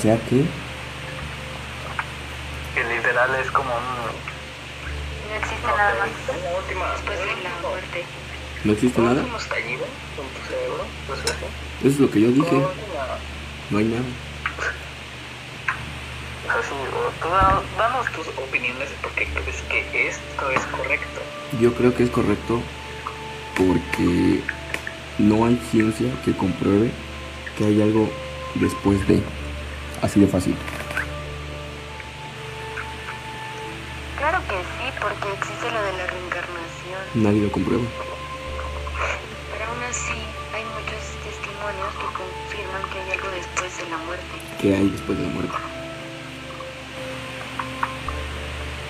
[0.00, 0.44] sea que
[2.74, 3.80] Que literal es como un...
[5.30, 8.04] No existe nada más después de la muerte.
[8.64, 9.22] no existe nada.
[9.22, 9.30] eso.
[11.88, 12.62] Es lo que yo dije.
[13.70, 14.02] No hay nada.
[17.22, 21.20] Tú da- danos tus opiniones de por qué crees que esto es correcto.
[21.60, 22.60] Yo creo que es correcto
[23.56, 24.40] porque
[25.18, 26.90] no hay ciencia que compruebe
[27.56, 28.10] que hay algo
[28.56, 29.22] después de.
[30.02, 30.56] Así de fácil.
[34.16, 37.00] Claro que sí, porque existe lo de la reencarnación.
[37.14, 37.84] Nadie lo comprueba.
[39.52, 40.20] Pero aún así,
[40.54, 44.34] hay muchos testimonios que confirman que hay algo después de la muerte.
[44.60, 45.56] ¿Qué hay después de la muerte?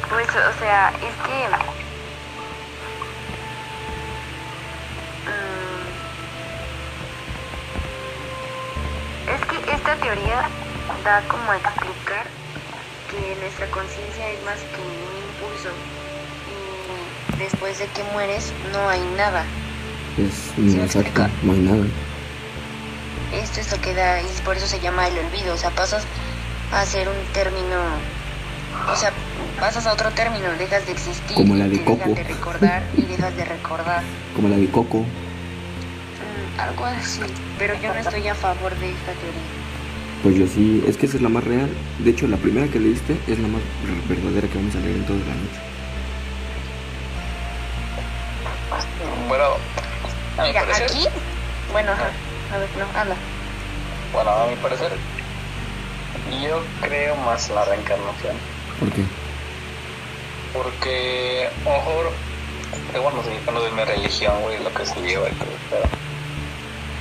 [0.09, 1.80] Pues, o sea, es que...
[11.05, 12.27] da como a explicar
[13.11, 15.71] que nuestra conciencia es más que un impulso
[17.35, 19.45] y después de que mueres no hay nada.
[20.19, 21.85] Es me exacto, no hay nada.
[23.33, 26.05] Esto es lo que da y por eso se llama el olvido, o sea, pasas
[26.73, 27.77] a ser un término,
[28.93, 29.13] o sea,
[29.59, 31.97] pasas a otro término, dejas de existir, Como la de te Coco.
[31.99, 34.03] dejan de recordar y dejas de recordar,
[34.35, 34.99] Como la de Coco.
[34.99, 37.23] Mm, algo así,
[37.59, 39.60] pero yo no estoy a favor de esta teoría.
[40.23, 41.71] Pues yo sí, es que esa es la más real.
[41.99, 44.97] De hecho, la primera que leíste es la más ver- verdadera que vamos a leer
[44.97, 45.61] en toda la noche.
[49.29, 49.45] Bueno,
[50.39, 50.91] a mi parecer...
[50.91, 51.07] aquí,
[51.73, 52.11] bueno, ajá,
[52.55, 53.17] a ver, no, habla.
[54.13, 54.93] Bueno, a mi parecer...
[56.45, 58.37] Yo creo más en la reencarnación.
[58.79, 59.03] ¿Por qué?
[60.53, 62.13] Porque, a lo mejor,
[62.95, 65.83] eh, bueno, sí, depende de mi religión, güey, lo que se lleva y todo, pero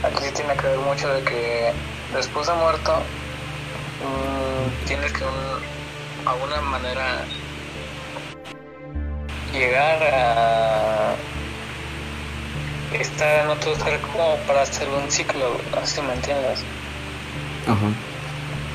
[0.03, 1.71] aquí sí tiene que ver mucho de que
[2.13, 2.97] después de muerto
[4.03, 7.25] mm, tienes que un, a alguna manera
[9.53, 11.15] llegar a
[12.93, 16.63] estar en otro ser como para hacer un ciclo, así me entiendes.
[17.67, 17.87] Ajá.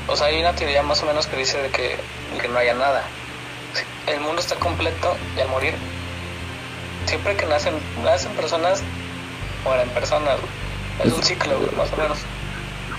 [0.07, 1.97] O sea, hay una teoría más o menos que dice de que,
[2.39, 3.03] que no haya nada.
[4.07, 5.73] El mundo está completo y al morir,
[7.05, 7.73] siempre que nacen,
[8.03, 8.83] nacen personas,
[9.63, 10.37] mueren personas.
[11.03, 12.19] Es un ciclo, más o menos.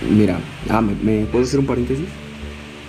[0.02, 0.38] Mira,
[0.70, 2.06] ah, ¿me, me puedo hacer un paréntesis?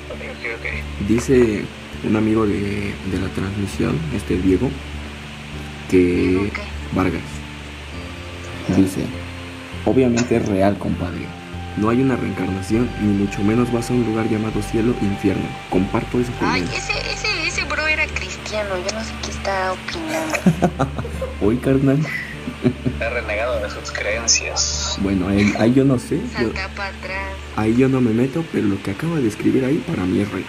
[0.09, 1.07] Ok, ok, ok.
[1.07, 1.63] Dice
[2.07, 4.69] un amigo de, de la transmisión, este Diego,
[5.90, 6.51] que.
[6.94, 7.22] Vargas
[8.75, 9.01] dice,
[9.85, 11.25] obviamente es real, compadre.
[11.78, 15.45] No hay una reencarnación, ni mucho menos vas a un lugar llamado cielo infierno.
[15.69, 16.68] Comparto eso con Ay, él.
[16.75, 20.88] ese, ese, ese bro era cristiano, yo no sé qué está opinando.
[21.41, 22.00] Hoy, carnal.
[22.85, 24.86] Está renegado de sus creencias.
[24.97, 26.19] Bueno, ahí, ahí yo no sé.
[26.41, 26.47] yo-
[27.55, 30.29] ahí yo no me meto, pero lo que acaba de escribir ahí para mí es
[30.31, 30.45] real.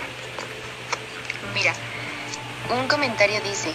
[1.54, 1.72] Mira,
[2.81, 3.70] un comentario dice,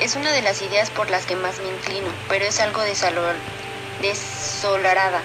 [0.00, 3.34] es una de las ideas por las que más me inclino, pero es algo desalor,
[4.02, 5.20] desolarada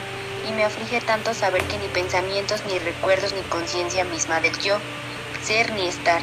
[0.48, 4.78] y me aflige tanto saber que ni pensamientos, ni recuerdos, ni conciencia misma del yo,
[5.44, 6.22] ser ni estar,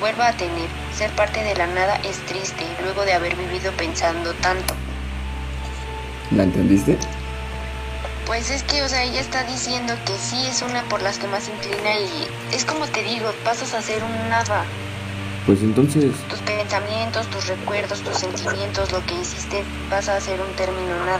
[0.00, 0.68] vuelva a tener.
[0.96, 4.74] Ser parte de la nada es triste, luego de haber vivido pensando tanto.
[6.32, 6.98] ¿La entendiste?
[8.26, 11.26] Pues es que, o sea, ella está diciendo que sí es una por las que
[11.26, 14.64] más inclina y es como te digo, pasas a ser un nada.
[15.46, 20.52] Pues entonces, Tus pensamientos, tus recuerdos, tus sentimientos, lo que hiciste pasa a ser un
[20.54, 21.18] término nada.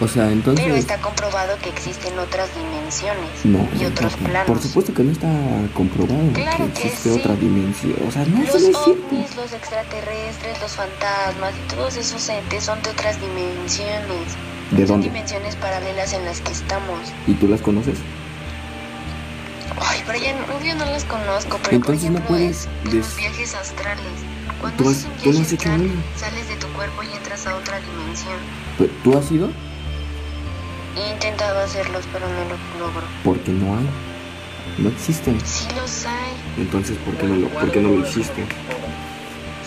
[0.00, 0.72] o sea, Pero entonces...
[0.76, 4.46] está comprobado que existen otras dimensiones No, y otros no, planos.
[4.46, 5.28] por supuesto que no está
[5.74, 7.18] comprobado Claro que que existe sí.
[7.20, 7.96] otra dimensión.
[8.06, 8.54] O sea, no, Los
[8.86, 14.30] ovnis, los extraterrestres, los fantasmas y todos esos entes son de otras dimensiones.
[14.70, 15.08] ¿De dónde?
[15.08, 17.00] dimensiones paralelas en las que estamos.
[17.26, 17.98] ¿Y tú las conoces?
[19.80, 20.46] Ay, pero ya no-
[20.84, 24.04] no las conozco, pero Entonces por no ejemplo puedes es en des- los viajes astrales.
[24.60, 26.02] Cuando ¿Tú has- un tú no viaje has hecho astral, uno?
[26.16, 28.36] sales de tu cuerpo y entras a otra dimensión.
[28.78, 29.48] Pues, ¿Tú has ido?
[30.96, 33.06] He intentado hacerlos, pero no lo logro.
[33.24, 33.88] Porque no hay.
[34.78, 35.38] No existen.
[35.44, 38.44] Sí los hay, Entonces, ¿por qué no lo, por qué no lo hiciste?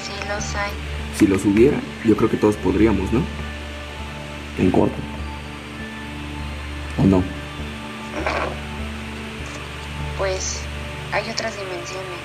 [0.03, 0.71] sí los hay.
[1.17, 3.21] Si los hubiera, yo creo que todos podríamos, ¿no?
[4.59, 4.95] En corto.
[6.99, 7.23] ¿O no?
[10.17, 10.61] Pues
[11.11, 12.23] hay otras dimensiones.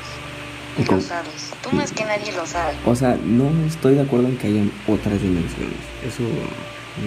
[0.79, 1.51] ¿Y lo sabes.
[1.63, 2.75] Tú más que nadie lo sabe.
[2.87, 5.79] O sea, no estoy de acuerdo en que hayan otras dimensiones.
[6.07, 6.23] Eso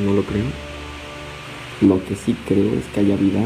[0.03, 0.43] no lo creo.
[1.81, 3.39] Lo que sí creo es que haya vida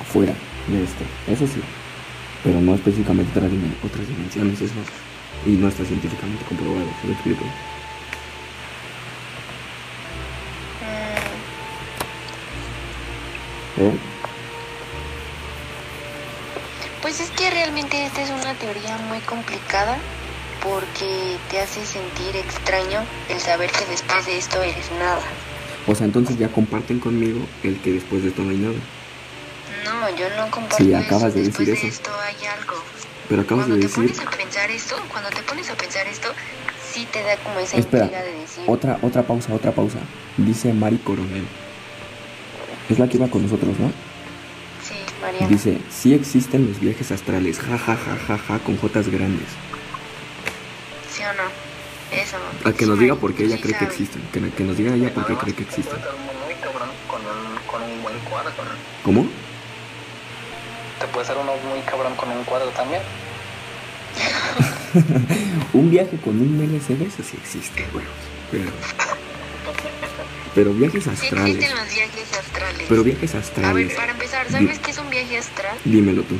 [0.00, 0.34] afuera
[0.68, 1.04] de esto.
[1.28, 1.60] Eso sí.
[2.44, 4.74] Pero no específicamente otras, dimen- otras dimensiones, eso.
[5.46, 7.44] Y no está científicamente comprobado, ¿se lo explico?
[13.78, 13.92] ¿Eh?
[17.02, 19.96] Pues es que realmente esta es una teoría muy complicada
[20.62, 25.20] porque te hace sentir extraño el saber que después de esto eres nada.
[25.86, 28.74] O sea, entonces ya comparten conmigo el que después de esto no hay nada.
[29.84, 30.98] No, yo no comparto Sí, eso.
[31.04, 31.96] acabas de Después decir de eso.
[32.02, 32.74] esto hay algo.
[33.28, 34.12] Pero acabas Cuando de te decir...
[34.16, 36.28] pones a pensar esto, cuando te pones a pensar esto,
[36.92, 38.64] sí te da como esa Espera, de decir.
[38.66, 39.98] otra, otra pausa, otra pausa.
[40.36, 41.46] Dice Mari Coronel.
[42.88, 43.88] Es la que iba con nosotros, ¿no?
[44.82, 45.48] Sí, Mariana.
[45.48, 49.48] Dice, sí existen los viajes astrales, ja ja ja ja ja, con jotas grandes.
[51.10, 51.66] ¿Sí o no?
[52.16, 52.36] Eso.
[52.64, 54.22] A que Sí, nos diga por qué ella sí cree que existen.
[54.32, 55.98] Que, que nos diga ella por qué cree que te existen.
[55.98, 58.50] puede estar muy cabrón con un, con un buen cuadro.
[58.50, 58.70] ¿no?
[59.02, 59.26] ¿Cómo?
[61.00, 63.02] Te puede ser uno muy cabrón con un cuadro también.
[65.74, 68.04] Un viaje con un LCD, eso sí existe, güey.
[68.50, 68.70] Pero,
[70.54, 71.56] pero viajes Sí astrales.
[71.56, 72.86] existen los viajes astrales.
[72.88, 73.94] Pero viajes A ver, astrales.
[73.94, 75.76] para empezar, ¿sabes qué es un viaje astral?
[75.84, 76.36] Dímelo tú.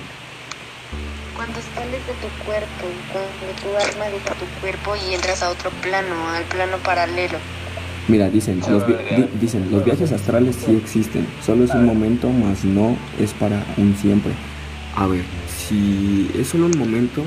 [1.34, 5.70] Cuando sales de tu cuerpo, cuando tu alma deja tu cuerpo y entras a otro
[5.82, 7.38] plano, al plano paralelo.
[8.08, 11.26] Mira, dicen los, di- dicen, los viajes astrales sí existen.
[11.44, 14.32] Solo es un momento, más no es para un siempre.
[14.94, 15.24] A ver,
[15.68, 17.22] si es solo un momento,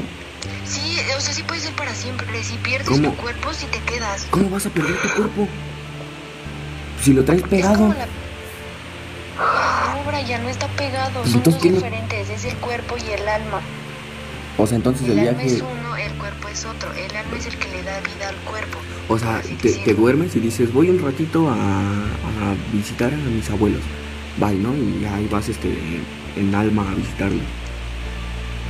[0.65, 2.43] Sí, o sea, sí puede ser para siempre.
[2.43, 3.09] Si pierdes ¿Cómo?
[3.11, 4.25] tu cuerpo, si te quedas.
[4.29, 5.47] ¿cómo vas a perder tu cuerpo?
[7.01, 7.87] Si lo traes Es pegado.
[7.89, 8.05] la...
[9.37, 11.21] No, Brian, no está pegado.
[11.21, 12.29] Pues Son dos ¿qué lo- diferentes.
[12.29, 13.61] Es el cuerpo y el alma.
[14.57, 16.91] O sea, entonces El el alma es viaje, uno, el cuerpo es otro.
[16.93, 18.77] El alma es el que le da vida al cuerpo.
[19.07, 23.81] o sea, te, duermes y dices, voy un ratito a, a visitar a mis abuelos.
[24.37, 24.73] Bye, ¿no?
[24.75, 25.73] Y ahí vas este,
[26.35, 27.41] en alma a visitarlos.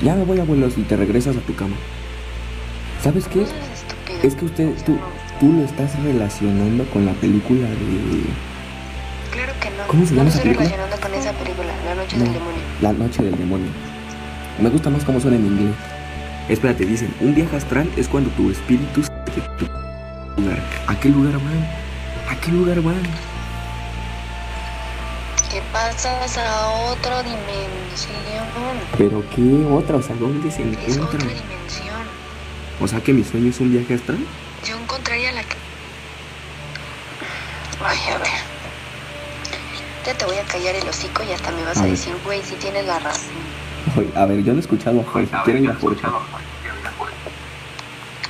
[0.04, 1.76] Ya me voy, abuelos, y te regresas a tu cama.
[3.04, 3.40] ¿Sabes qué?
[3.40, 3.48] No.
[4.24, 4.98] Es que usted, tú.
[5.40, 8.24] Tú lo estás relacionando con la película de
[9.32, 9.88] Claro que no.
[9.88, 10.70] ¿Cómo se llama no esa estoy película?
[10.78, 12.24] relacionando con esa película, La Noche No.
[12.26, 12.62] del Demonio.
[12.82, 13.68] La Noche del Demonio.
[14.60, 15.76] Me gusta más cómo suena en inglés.
[16.50, 20.60] Espérate, dicen, un viaje astral es cuando tu espíritu tu lugar.
[20.88, 21.68] ¿A qué lugar van?
[22.30, 23.02] ¿A qué lugar van?
[25.52, 28.16] Que pasas a otra dimensión.
[28.98, 29.98] ¿Pero qué otra?
[29.98, 31.20] O sea, ¿dónde se Es otra encuentra?
[31.20, 32.04] dimensión.
[32.82, 34.20] O sea, que mi sueño es un viaje astral.
[34.68, 35.29] Yo encontraría.
[37.84, 38.28] Ay, a ver.
[40.06, 42.56] Ya te voy a callar el hocico y hasta me vas A decir, güey, si
[42.56, 43.34] tienes la razón.
[43.98, 45.28] Oye, A ver, yo no he escuchado a Jorge.
[45.46, 45.74] Quiero ir a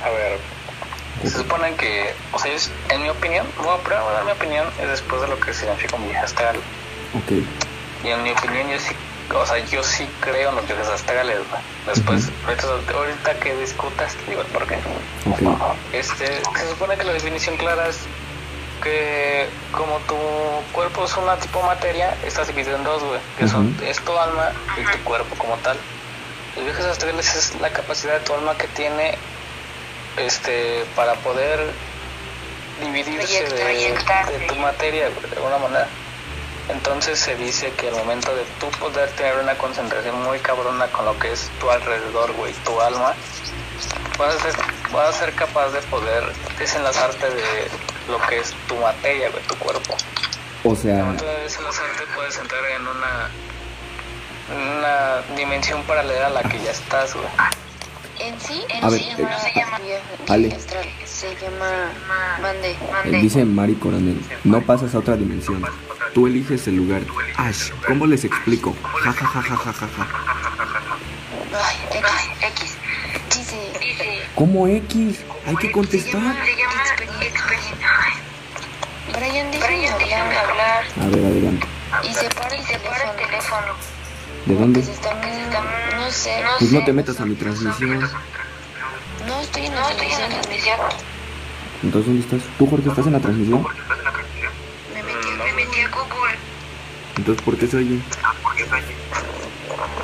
[0.08, 0.38] ver,
[1.22, 4.24] se supone que, o sea, es- en mi opinión, voy a primero voy a dar
[4.24, 6.56] mi opinión es después de lo que significa un viaje astral.
[7.14, 7.32] Ok.
[8.04, 8.94] Y en mi opinión, yo sí,
[9.34, 11.38] o sea, yo sí creo en los viajes astrales.
[11.50, 11.62] güey.
[11.86, 14.76] Después, ahorita, ahorita que discutas, te digo el por qué.
[15.26, 15.42] Ok.
[15.92, 17.98] Este, se supone que la definición clara es
[18.80, 20.16] que como tu
[20.72, 24.52] cuerpo es una tipo materia, estás dividido en dos, güey, que son, es tu alma
[24.76, 25.76] y tu cuerpo como tal.
[26.56, 29.16] Los viajes astrales es la capacidad de tu alma que tiene
[30.16, 31.60] este para poder
[32.80, 33.96] dividirse de,
[34.48, 35.88] tu materia güey, de alguna manera.
[36.68, 41.04] Entonces se dice que al momento de tú poder tener una concentración muy cabrona con
[41.04, 43.14] lo que es tu alrededor, güey, tu alma,
[44.18, 44.54] vas a ser,
[44.92, 47.70] vas a ser capaz de poder desenlazarte de
[48.08, 49.96] lo que es tu materia, güey, tu cuerpo.
[50.64, 53.30] O sea, Entonces desenlazarte puedes entrar en una
[54.52, 57.26] una dimensión paralela a la que ya estás, güey.
[58.18, 59.78] En sí, en A ver, sí eh, no se llama
[60.28, 60.56] Ale.
[61.06, 61.92] se llama
[62.42, 63.18] mande, eh, mande.
[63.18, 65.64] dice Mari Coronel, no pasas a otra dimensión.
[66.12, 67.02] Tú eliges el lugar.
[67.36, 68.76] Ash, ¿cómo les explico?
[69.04, 70.08] Ja ja ja ja ja ja ja.
[71.52, 72.10] Ay, X,
[72.42, 72.76] X.
[73.34, 73.89] Dice, dice,
[74.34, 75.20] ¿Cómo X?
[75.46, 76.36] Hay que se contestar.
[79.12, 80.84] Brian, déjame hablar.
[81.00, 81.66] A ver, adelante.
[82.02, 82.64] Y separa el
[83.16, 83.74] teléfono.
[84.46, 84.82] ¿De dónde?
[84.82, 84.92] se
[85.96, 88.00] no sé, Pues no te metas a mi transmisión.
[89.26, 90.80] No estoy en la transmisión.
[91.82, 92.42] Entonces, ¿dónde estás?
[92.58, 93.66] ¿Tú, Jorge, estás en la transmisión?
[94.94, 96.36] Me metí, me metí a Google.
[97.16, 98.00] Entonces, ¿por qué se oye?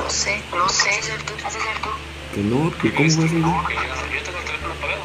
[0.04, 0.90] No sé, no sé.
[0.90, 1.06] Has
[1.54, 1.90] de ser tú,
[2.42, 3.32] no, que ¿cómo vas a oír?
[3.32, 5.02] Yo tengo el teléfono apagado.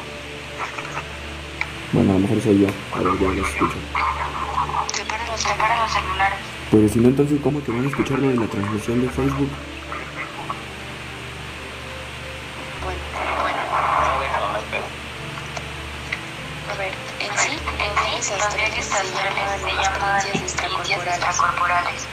[1.92, 2.68] Bueno, a lo mejor soy yo.
[2.94, 3.76] A ver, ya los escucho.
[4.92, 6.38] Separa los, separa los celulares.
[6.70, 9.50] Pero si no, entonces, ¿cómo te van a escuchar lo de la transmisión de Facebook?
[12.82, 13.00] Bueno,
[13.42, 13.58] bueno.
[13.60, 14.84] No, déjalo, no hay pedo.
[16.72, 17.58] A ver, en sí,
[18.40, 18.92] los viajes
[21.06, 22.06] extracorporales.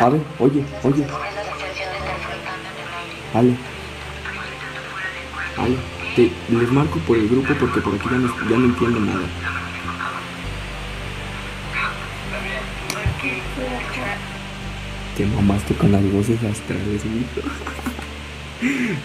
[0.00, 1.06] A ver, oye, oye.
[3.34, 3.56] Ale.
[5.56, 5.76] Ale,
[6.14, 9.26] te, les marco por el grupo porque por aquí ya no, ya no entiendo nada.
[15.16, 17.26] Te mamaste con las voces astrales, güey.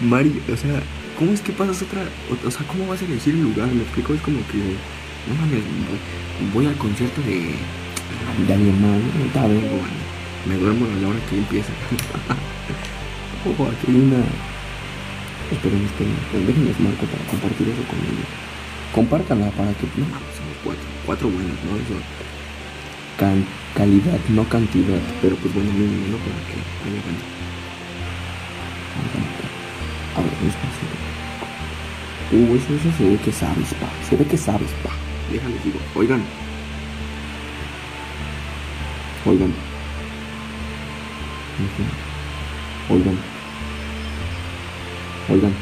[0.00, 0.80] Mari, o sea,
[1.18, 2.02] ¿cómo es que pasas otra?
[2.46, 3.66] O, sea, ¿cómo vas a elegir el lugar?
[3.68, 4.58] Me explico, es como que.
[5.26, 5.64] No mames,
[6.52, 7.54] voy al concierto de.
[8.46, 9.18] De alguien más, ¿no?
[9.18, 10.04] Ahorita vengo, güey.
[10.46, 11.72] Me duermo a la hora que empieza.
[13.48, 14.20] Ojo, aquí hay una.
[15.52, 18.28] Esperen, esperen, esperen, déjenles marco para compartir eso con ellos.
[18.92, 19.86] Compártanla para que.
[19.96, 20.04] No
[20.36, 20.84] somos cuatro.
[21.06, 21.76] Cuatro buenos, ¿no?
[21.76, 21.96] Eso.
[23.18, 25.00] Can, calidad, no cantidad.
[25.22, 26.18] Pero pues bueno, mínimo, ¿no?
[26.18, 26.56] Para que
[26.88, 27.24] haya cuenta.
[30.16, 30.88] A ver, despacio.
[32.32, 33.88] Uh, eso, eso se ve que sabes, pa.
[34.08, 34.90] Se ve que sabes, pa.
[35.32, 35.78] Déjales digo.
[35.94, 36.43] Oigan.
[39.26, 39.54] Oigan.
[42.90, 43.18] Oigan.
[45.30, 45.54] Oigan.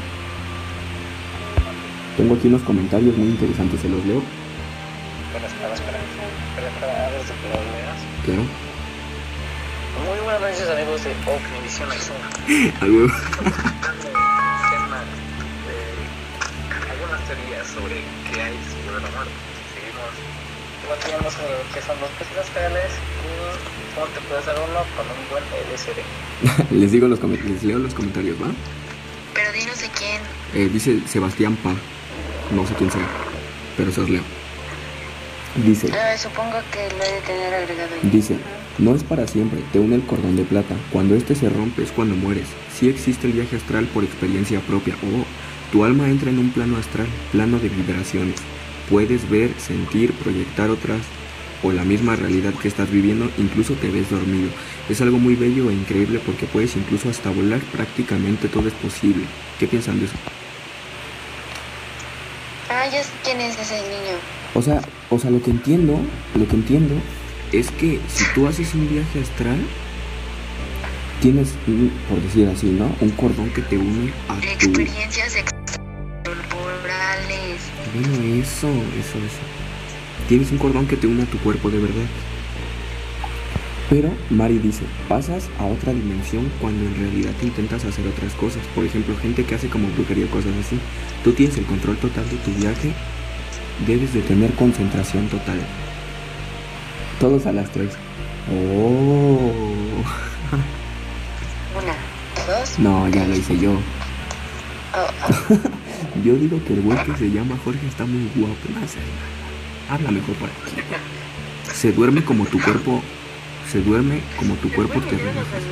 [2.16, 4.20] Tengo aquí unos comentarios muy interesantes, se los leo.
[5.26, 5.98] Espera, espera, espera.
[5.98, 8.00] Espera, espera, antes de que lo leas.
[8.24, 8.42] Claro.
[10.10, 11.14] Muy buenas noches, amigos de
[11.92, 12.16] Azul.
[12.80, 13.12] A huevo.
[14.70, 14.98] tema
[15.66, 19.51] de algunas teorías sobre qué hay sobre la muerte.
[21.72, 22.90] Que son los peces astrales
[23.22, 26.70] y cómo te puedes dar uno con un buen LSD.
[26.80, 28.48] les digo los les leo los comentarios, ¿va?
[29.34, 30.20] Pero di no sé quién.
[30.54, 31.72] Eh, dice Sebastián Pa.
[32.54, 33.06] No sé quién sea,
[33.76, 34.22] pero se los leo.
[35.64, 38.10] Dice, Ah, supongo que lo he de tener agregado ahí.
[38.10, 38.36] dice,
[38.78, 40.74] no es para siempre, te une el cordón de plata.
[40.90, 42.48] Cuando este se rompe es cuando mueres.
[42.78, 44.94] Sí existe el viaje astral por experiencia propia.
[45.02, 45.24] Oh,
[45.72, 48.36] tu alma entra en un plano astral, plano de vibraciones.
[48.90, 51.00] Puedes ver, sentir, proyectar otras
[51.62, 54.50] o la misma realidad que estás viviendo, incluso te ves dormido.
[54.88, 59.24] Es algo muy bello e increíble porque puedes incluso hasta volar, prácticamente todo es posible.
[59.58, 60.14] ¿Qué piensan de eso?
[62.68, 64.18] Ah, ya sé quién es ese niño.
[64.54, 65.98] O sea, o sea, lo que entiendo,
[66.34, 66.94] lo que entiendo
[67.52, 69.58] es que si tú haces un viaje astral,
[71.20, 72.90] tienes, un, por decir así, ¿no?
[73.00, 74.48] Un cordón que te une a tu...
[74.48, 75.61] Experiencias.
[77.94, 79.42] Bueno, eso, eso, eso.
[80.28, 82.06] Tienes un cordón que te une a tu cuerpo de verdad.
[83.90, 88.62] Pero Mari dice, pasas a otra dimensión cuando en realidad intentas hacer otras cosas.
[88.74, 90.78] Por ejemplo, gente que hace como brujería, cosas así.
[91.22, 92.94] Tú tienes el control total de tu viaje.
[93.86, 95.60] Debes de tener concentración total.
[97.20, 97.92] Todos a las tres.
[98.50, 99.52] Oh.
[101.76, 101.94] Una,
[102.46, 102.78] dos.
[102.78, 103.72] No, ya lo hice yo.
[104.94, 105.58] Oh, oh.
[106.24, 108.56] Yo digo que el güey que se llama Jorge está muy guapo.
[108.80, 108.98] No sé.
[109.90, 110.80] Habla mejor por aquí.
[111.74, 113.02] Se duerme como tu cuerpo.
[113.70, 115.62] Se duerme como tu cuerpo te relajas.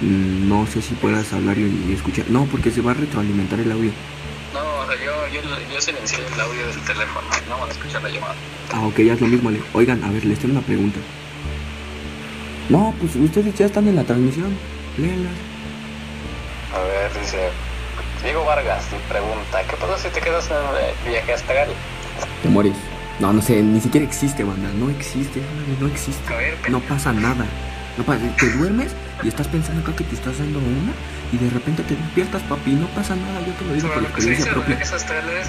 [0.00, 2.26] Mm, No sé si puedas hablar y, y escuchar.
[2.30, 3.90] No, porque se va a retroalimentar el audio.
[4.54, 5.40] No, o sea, yo, yo,
[5.72, 8.34] yo silencié el audio del teléfono, no van a escuchar la llamada.
[8.72, 9.48] Ah, ok, ya es lo mismo.
[9.50, 9.60] Ale.
[9.74, 10.98] Oigan, a ver, les tengo una pregunta.
[12.68, 14.56] No, pues ustedes ya están en la transmisión.
[14.98, 15.30] Léanla.
[16.74, 17.38] A ver, dice
[18.22, 21.68] Diego Vargas, pregunta, ¿qué pasa si te quedas en el viaje astral?
[22.42, 22.74] Te mueres.
[23.20, 24.68] No, no sé, ni siquiera existe, banda.
[24.74, 25.40] No existe,
[25.80, 26.34] no existe.
[26.34, 27.44] Ver, No pasa nada.
[27.96, 28.92] No pasa, te duermes
[29.24, 30.92] y estás pensando acá que te estás dando una
[31.32, 33.40] y de repente te despiertas, papi, no pasa nada.
[33.44, 34.78] Yo te lo digo por dice experiencia propia.
[34.78, 35.48] astrales,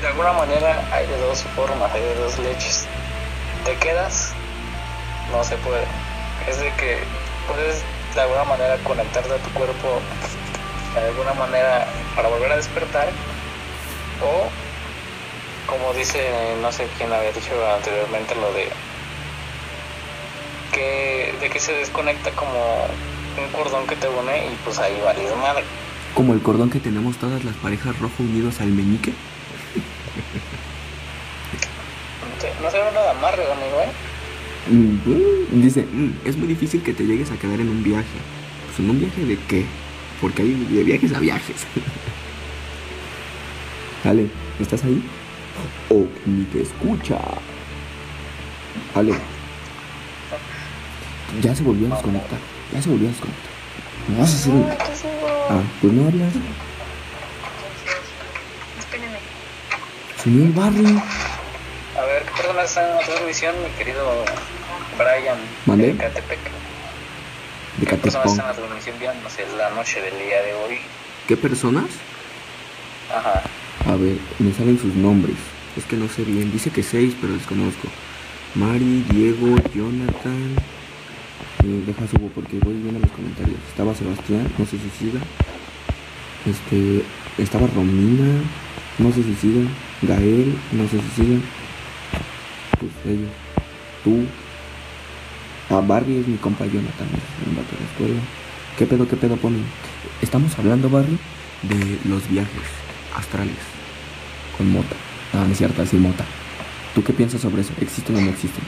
[0.00, 2.86] de alguna manera hay de dos formas, hay de dos leches.
[3.66, 4.32] Te quedas,
[5.32, 5.84] no se puede.
[6.48, 6.98] Es de que
[7.46, 7.82] puedes
[8.14, 10.00] de alguna manera conectarte a tu cuerpo
[11.00, 11.86] de alguna manera
[12.16, 13.08] para volver a despertar
[14.22, 14.48] o
[15.70, 16.20] como dice
[16.62, 18.68] no sé quién había dicho anteriormente lo de
[20.72, 22.86] que de que se desconecta como
[23.38, 25.62] un cordón que te une y pues ahí valió madre.
[26.14, 29.12] Como el cordón que tenemos todas las parejas rojo unidos al meñique.
[32.62, 33.92] No se ve nada amarre, amigo, ¿eh?
[34.70, 38.04] Mm, Dice, "Mm, es muy difícil que te llegues a quedar en un viaje.
[38.66, 39.64] Pues en un viaje de qué?
[40.20, 41.66] Porque hay de viajes a viajes.
[44.04, 44.26] Ale,
[44.60, 45.02] ¿estás ahí?
[45.90, 47.18] Oh, ni te escucha.
[48.94, 49.12] Ale.
[51.42, 52.38] Ya se volvió a desconectar.
[52.72, 53.50] Ya se volvió a desconectar.
[54.08, 54.66] ¿Me vas a hacer un...
[55.50, 56.32] Ah, pues no hablas.
[58.78, 59.18] Espérenme.
[60.22, 61.02] Subió el barrio.
[61.96, 64.24] A ver, ¿qué personas están en la transmisión, mi querido
[64.96, 65.38] Brian?
[65.66, 65.92] ¿Mandé?
[65.92, 66.38] de Catepec?
[67.80, 68.38] De ¿Qué personas Catepón.
[68.38, 70.78] están en la transmisión la noche del día de hoy?
[71.26, 71.86] ¿Qué personas?
[73.14, 73.42] Ajá.
[73.86, 75.36] A ver, me salen sus nombres.
[75.76, 76.50] Es que no sé bien.
[76.50, 77.88] Dice que seis, pero desconozco.
[78.54, 80.56] Mari, Diego, Jonathan.
[81.64, 83.58] Eh, deja subo porque voy viendo los comentarios.
[83.68, 85.20] Estaba Sebastián, no sé si siga.
[86.46, 87.04] Este,
[87.40, 88.40] estaba Romina,
[88.98, 89.68] no sé si siga.
[90.02, 91.38] Gael, no sé si siga.
[92.80, 93.30] Pues ellos.
[94.02, 94.24] Tú.
[95.70, 98.20] A Barry es mi compa Jonathan, es un vato de la escuela.
[98.78, 99.64] ¿Qué pedo, qué pedo ponen?
[100.22, 101.18] Estamos hablando, Barry,
[101.62, 102.62] de los viajes
[103.14, 103.56] astrales
[104.56, 104.96] con mota.
[105.32, 106.24] No, no es cierto, así mota.
[106.94, 107.72] ¿Tú qué piensas sobre eso?
[107.80, 108.64] ¿Existen o no existen?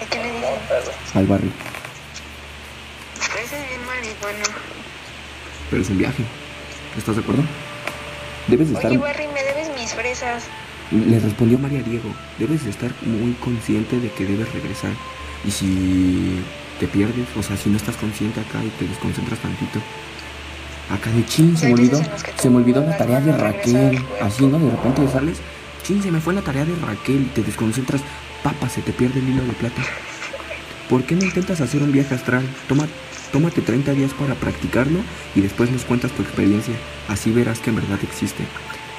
[0.00, 0.48] ¿A qué le dicen?
[1.14, 1.52] Al Barry.
[3.32, 4.44] Parece bien marihuana.
[5.68, 6.24] Pero es un viaje.
[6.96, 7.42] ¿Estás de acuerdo?
[8.46, 8.90] Debes de estar...
[8.90, 10.44] Oye, Barry, me debes mis fresas.
[10.92, 14.92] Le respondió María Diego, debes de estar muy consciente de que debes regresar.
[15.44, 16.38] Y si
[16.78, 19.80] te pierdes, o sea, si no estás consciente acá y te desconcentras tantito.
[20.90, 22.02] Acá de chin, se me olvidó,
[22.36, 24.04] se me olvidó la tarea de Raquel.
[24.20, 24.58] Así, ¿no?
[24.58, 25.38] De repente sales,
[25.82, 28.02] chin, se me fue la tarea de Raquel y te desconcentras,
[28.42, 29.82] papa, se te pierde el hilo de plata.
[30.90, 32.44] ¿Por qué no intentas hacer un viaje astral?
[32.68, 32.86] Toma,
[33.32, 34.98] tómate 30 días para practicarlo
[35.34, 36.74] y después nos cuentas tu experiencia.
[37.08, 38.44] Así verás que en verdad existe.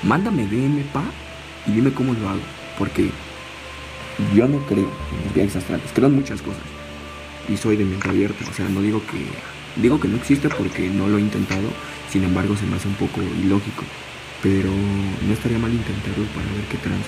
[0.01, 1.03] Mándame DM, pa,
[1.67, 2.41] y dime cómo lo hago.
[2.77, 3.09] Porque
[4.35, 5.89] yo no creo en los viajes astrales.
[5.93, 6.61] Creo en muchas cosas.
[7.49, 8.45] Y soy de mente abierta.
[8.49, 9.81] O sea, no digo que...
[9.81, 11.67] Digo que no existe porque no lo he intentado.
[12.11, 13.83] Sin embargo, se me hace un poco ilógico.
[14.41, 17.05] Pero no estaría mal intentarlo para ver qué trans.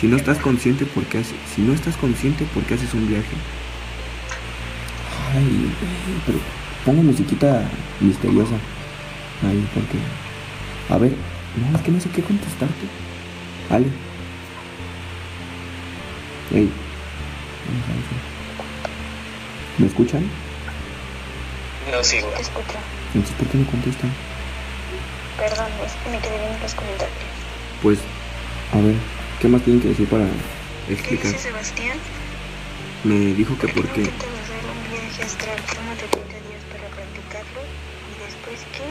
[0.00, 1.36] Si no estás consciente, ¿por qué haces?
[1.54, 3.36] Si no estás consciente, ¿por qué haces un viaje?
[5.34, 5.70] Ay,
[6.26, 6.38] pero
[6.84, 7.68] pongo musiquita
[8.00, 8.56] misteriosa.
[9.42, 9.98] Ahí, porque...
[10.92, 11.12] A ver,
[11.56, 12.86] no, es que no sé qué contestarte.
[13.70, 13.86] Ale.
[16.52, 16.70] Ey.
[17.66, 18.22] Vamos a ver.
[19.78, 20.28] ¿Me escuchan?
[21.90, 22.34] No, sí, güey.
[22.34, 22.78] Te escucho.
[23.14, 24.12] Entonces, ¿por qué no contestan?
[25.38, 27.16] Perdón, es que me quedé viendo los comentarios.
[27.82, 27.98] Pues,
[28.72, 28.94] a ver,
[29.40, 30.24] ¿qué más tienen que decir para
[30.86, 31.26] ¿Qué explicar?
[31.32, 31.98] dice Sebastián?
[33.04, 34.00] Me dijo que por no qué.
[34.02, 38.86] intentas hacer un viaje astral, tómate 30 días para practicarlo y después qué?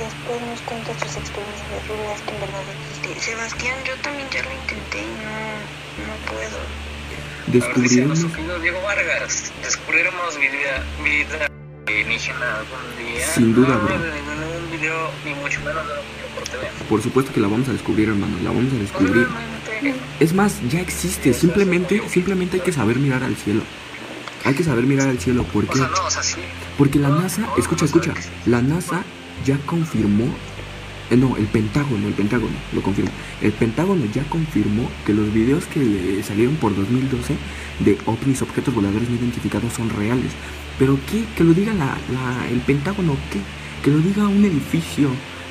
[0.00, 3.20] Después nos cuentas tus experiencias rudas que en verdad existen.
[3.20, 5.36] Sebastián, yo también ya lo intenté y no,
[6.08, 6.58] no puedo.
[7.50, 11.48] Querido Diego Vargas, descubriremos vida, vida
[11.86, 13.26] alienígena algún día.
[13.26, 13.98] Sin duda, no, bro.
[13.98, 16.68] de ningún video, ni mucho menos de lo que por TV.
[16.88, 18.36] Por supuesto que la vamos a descubrir, hermano.
[18.44, 19.26] La vamos a descubrir.
[20.20, 21.34] Es más, ya existe.
[21.34, 23.62] Simplemente, simplemente hay que saber mirar al cielo.
[24.44, 25.42] Hay que saber mirar al cielo.
[25.44, 25.80] ¿Por qué?
[26.78, 28.14] Porque la NASA, escucha, escucha,
[28.46, 29.04] la NASA
[29.44, 30.24] ya confirmó,
[31.10, 33.10] eh, no, el Pentágono, el Pentágono, lo confirmó.
[33.42, 37.34] El Pentágono ya confirmó que los videos que salieron por 2012
[37.80, 40.32] de ovnis, objetos voladores no identificados, son reales.
[40.78, 41.24] Pero ¿qué?
[41.36, 43.40] Que lo diga la, la- el Pentágono, ¿qué?
[43.84, 45.08] Que lo diga un edificio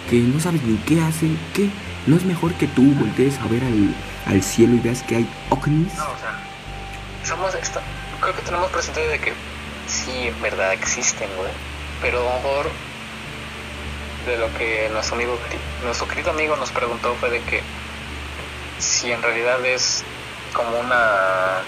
[0.10, 1.70] que no sabes ni qué hace, ¿qué?
[2.08, 3.94] ¿No es mejor que tú voltees a ver al,
[4.26, 5.94] al cielo y veas que hay ovnis?
[5.96, 6.40] No, o sea,
[7.24, 7.52] somos
[8.22, 9.34] creo que tenemos presente de que
[9.88, 11.52] sí, verdad existen, güey.
[12.02, 12.40] Pero a
[14.26, 15.38] de lo que nuestro amigo,
[15.84, 17.62] nuestro querido amigo nos preguntó fue de que
[18.80, 20.04] si en realidad es
[20.54, 21.64] como una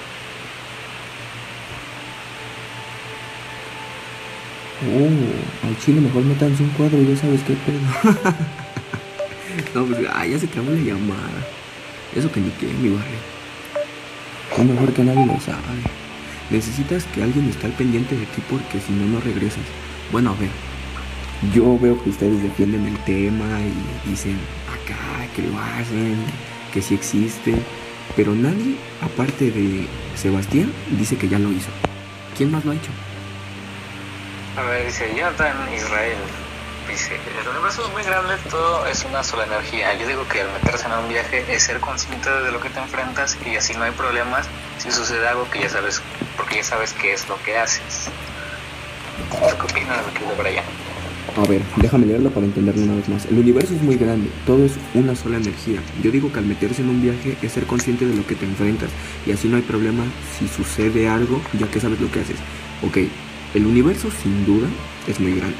[4.83, 8.25] Oh, al chile mejor métanse un cuadro y ya sabes qué pedo.
[9.75, 11.45] no, pues ah, ya se acabó la llamada.
[12.15, 13.19] Eso que ni qué, mi barrio.
[14.57, 15.61] Es mejor que nadie lo sabe.
[16.49, 19.63] Necesitas que alguien esté al pendiente de ti porque si no, no regresas.
[20.11, 20.70] Bueno, a ver.
[21.49, 26.23] Yo veo que ustedes defienden el tema y dicen acá que lo hacen,
[26.71, 27.55] que sí existe.
[28.15, 31.69] Pero nadie, aparte de Sebastián, dice que ya lo hizo.
[32.37, 32.91] ¿Quién más lo ha hecho?
[34.55, 36.17] A ver, dice Jonathan Israel.
[36.87, 39.95] Dice, el universo es muy grande, todo es una sola energía.
[39.95, 42.79] Yo digo que al meterse en un viaje es ser consciente de lo que te
[42.79, 46.01] enfrentas y así no hay problemas si sucede algo que ya sabes,
[46.37, 48.09] porque ya sabes qué es lo que haces.
[49.31, 50.80] ¿Tú qué opinas de lo que Brian?
[51.37, 53.25] A ver, déjame leerlo para entenderlo una vez más.
[53.25, 55.79] El universo es muy grande, todo es una sola energía.
[56.03, 58.45] Yo digo que al meterse en un viaje es ser consciente de lo que te
[58.45, 58.89] enfrentas
[59.25, 60.03] y así no hay problema
[60.37, 62.35] si sucede algo ya que sabes lo que haces.
[62.85, 62.97] Ok,
[63.53, 64.67] el universo sin duda
[65.07, 65.55] es muy grande.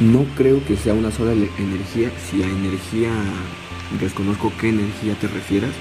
[0.00, 2.10] No creo que sea una sola energía.
[2.30, 3.10] Si a energía
[4.00, 5.72] desconozco qué energía te refieras,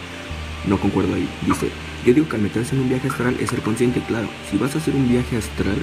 [0.68, 1.28] no concuerdo ahí.
[1.48, 1.70] Dice,
[2.06, 4.28] yo digo que al meterse en un viaje astral es ser consciente, claro.
[4.52, 5.78] Si vas a hacer un viaje astral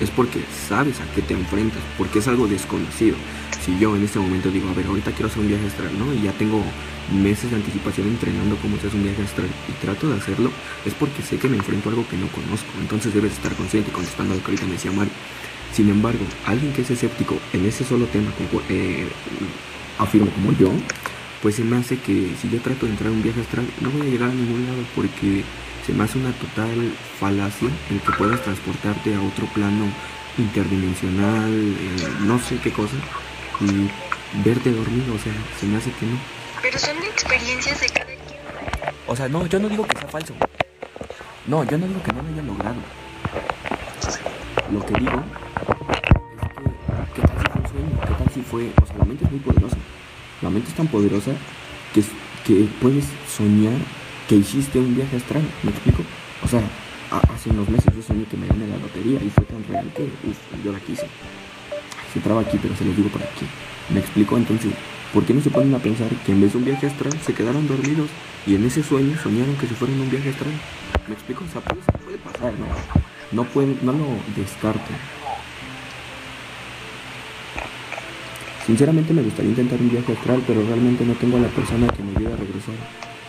[0.00, 3.16] es porque sabes a qué te enfrentas, porque es algo desconocido.
[3.64, 6.12] Si yo en este momento digo, a ver, ahorita quiero hacer un viaje astral, ¿no?
[6.12, 6.62] Y ya tengo
[7.12, 10.50] meses de anticipación entrenando cómo se hace un viaje astral y trato de hacerlo,
[10.84, 12.68] es porque sé que me enfrento a algo que no conozco.
[12.80, 15.10] Entonces debes estar consciente, contestando lo que ahorita me decía Mari.
[15.72, 19.08] Sin embargo, alguien que es escéptico en ese solo tema, como, eh,
[19.98, 20.70] afirmo como yo,
[21.42, 23.90] pues se me hace que si yo trato de entrar a un viaje astral, no
[23.90, 25.42] voy a llegar a ningún lado porque
[25.86, 29.84] se me hace una total falacia el que puedas transportarte a otro plano
[30.38, 32.96] interdimensional, eh, no sé qué cosa,
[33.60, 33.90] y
[34.42, 36.18] verte dormido, o sea, se me hace que no.
[36.62, 38.40] Pero son experiencias de cada quien.
[39.06, 40.34] O sea, no, yo no digo que sea falso.
[41.46, 42.76] No, yo no digo que no lo hayan logrado.
[44.72, 45.22] Lo que digo
[47.02, 48.00] es que, ¿qué tal si fue un sueño?
[48.00, 48.70] ¿Qué tal si fue?
[48.82, 49.76] O sea, la mente es muy poderosa.
[50.40, 51.32] La mente es tan poderosa
[51.92, 52.02] que,
[52.46, 53.76] que puedes soñar
[54.28, 55.42] que hiciste un viaje astral.
[55.62, 56.02] ¿Me explico?
[56.42, 56.62] O sea,
[57.34, 60.02] hace unos meses yo soñé que me gané la lotería y fue tan real que
[60.02, 61.06] uf, yo la quise.
[62.12, 63.46] Se traba aquí, pero se lo digo por aquí.
[63.92, 64.36] ¿Me explico?
[64.36, 64.72] Entonces,
[65.12, 67.34] ¿por qué no se ponen a pensar que en vez de un viaje astral se
[67.34, 68.08] quedaron dormidos
[68.46, 70.52] y en ese sueño soñaron que se fueron un viaje astral?
[71.08, 71.44] ¿Me explico?
[71.44, 72.66] O sea, puede, puede pasar, ¿no?
[73.32, 74.06] No, puede, no lo
[74.36, 74.96] descarten.
[78.64, 82.02] Sinceramente me gustaría intentar un viaje astral, pero realmente no tengo a la persona que
[82.02, 82.74] me ayude a regresar.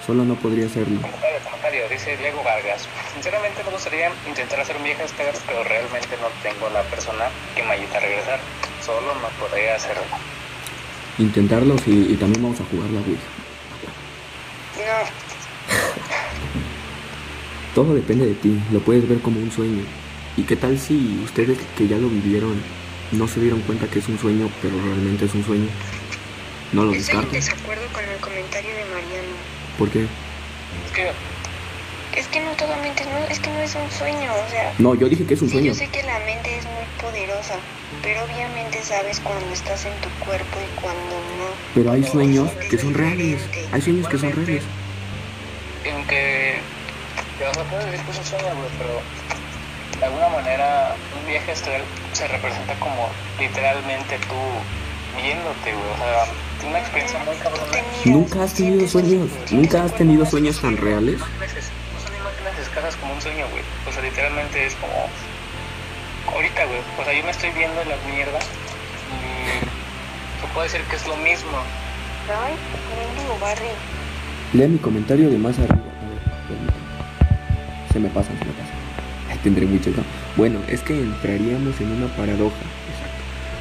[0.06, 1.00] Solo no podría hacerlo.
[1.02, 2.88] Comentario, dice Diego Vargas.
[3.14, 7.64] Sinceramente me gustaría intentar hacer un viaje astral, pero realmente no tengo la persona que
[7.64, 8.40] me ayude a regresar.
[8.86, 10.04] Solo no podría hacerlo.
[11.18, 13.18] Intentarlo sí, y también vamos a jugar la Wii.
[14.78, 15.26] No.
[17.74, 19.84] Todo depende de ti, lo puedes ver como un sueño.
[20.38, 22.62] ¿Y qué tal si ustedes que ya lo vivieron
[23.12, 25.68] no se dieron cuenta que es un sueño, pero realmente es un sueño?
[26.74, 29.25] No lo Estoy en desacuerdo con el comentario de Mariano.
[29.78, 30.04] ¿Por qué?
[30.04, 31.12] Es que
[32.20, 34.74] Es que no totalmente, no, es que no es un sueño, o sea.
[34.78, 35.68] No, yo dije que es un Sí, sueño.
[35.74, 37.56] yo sé que la mente es muy poderosa,
[38.02, 41.48] pero obviamente sabes cuando estás en tu cuerpo y cuando no.
[41.74, 43.42] Pero hay sueños que son reales.
[43.74, 44.64] Hay sueños que son reales.
[45.84, 46.56] en que
[47.50, 49.02] o sea, puedes decir que es un sueño, güey, pero
[50.00, 51.82] de alguna manera un viaje astral
[52.14, 53.10] se representa como
[53.40, 54.36] literalmente tú
[55.16, 55.92] viéndote, güey.
[55.94, 56.26] O sea,
[56.60, 57.78] tiene una experiencia muy cabrona.
[58.06, 59.30] ¿Nunca has tenido sueños?
[59.52, 61.20] ¿Nunca has tenido sueños tan reales?
[61.20, 63.64] No son imágenes escasas como un sueño, güey.
[63.88, 65.10] O sea, literalmente es como.
[66.34, 66.80] Ahorita, güey.
[67.00, 69.66] O sea, yo me estoy viendo en la mierda y.
[70.42, 71.58] Se puede decir que es lo mismo.
[72.28, 72.56] Ay,
[72.98, 73.72] mendigo Barry.
[74.54, 75.76] Lea mi comentario de más arriba.
[75.76, 76.86] A ver, permítame.
[77.92, 78.76] Se me pasan, se me pasan.
[79.30, 80.04] Ay, tendré muchos, ¿no?
[80.36, 82.56] Bueno, es que entraríamos en una paradoja.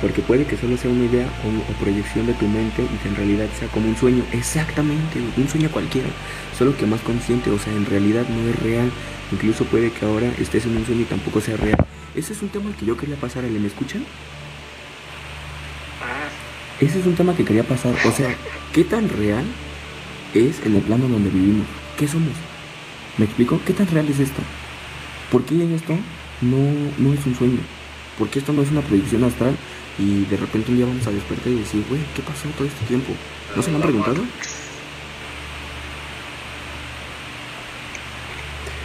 [0.00, 3.08] Porque puede que solo sea una idea o, o proyección de tu mente y que
[3.08, 4.24] en realidad sea como un sueño.
[4.32, 6.08] Exactamente, un sueño cualquiera.
[6.52, 8.92] Solo que más consciente, o sea, en realidad no es real.
[9.32, 11.78] Incluso puede que ahora estés en un sueño y tampoco sea real.
[12.14, 14.06] Ese es un tema al que yo quería pasar, ¿le me escuchan?
[16.00, 16.28] Ah,
[16.78, 17.94] Ese es un tema que quería pasar.
[18.04, 18.36] O sea,
[18.72, 19.44] ¿qué tan real
[20.34, 21.66] es en el plano donde vivimos?
[21.96, 22.34] ¿Qué somos?
[23.16, 23.60] ¿Me explico?
[23.64, 24.42] ¿Qué tan real es esto?
[25.30, 25.94] ¿Por qué esto
[26.40, 27.60] no, no es un sueño?
[28.18, 29.56] ¿Por qué esto no es una proyección astral?
[29.98, 32.84] Y de repente un día vamos a despertar y decir, güey, ¿qué pasó todo este
[32.86, 33.12] tiempo?
[33.54, 34.22] ¿No se lo han preguntado?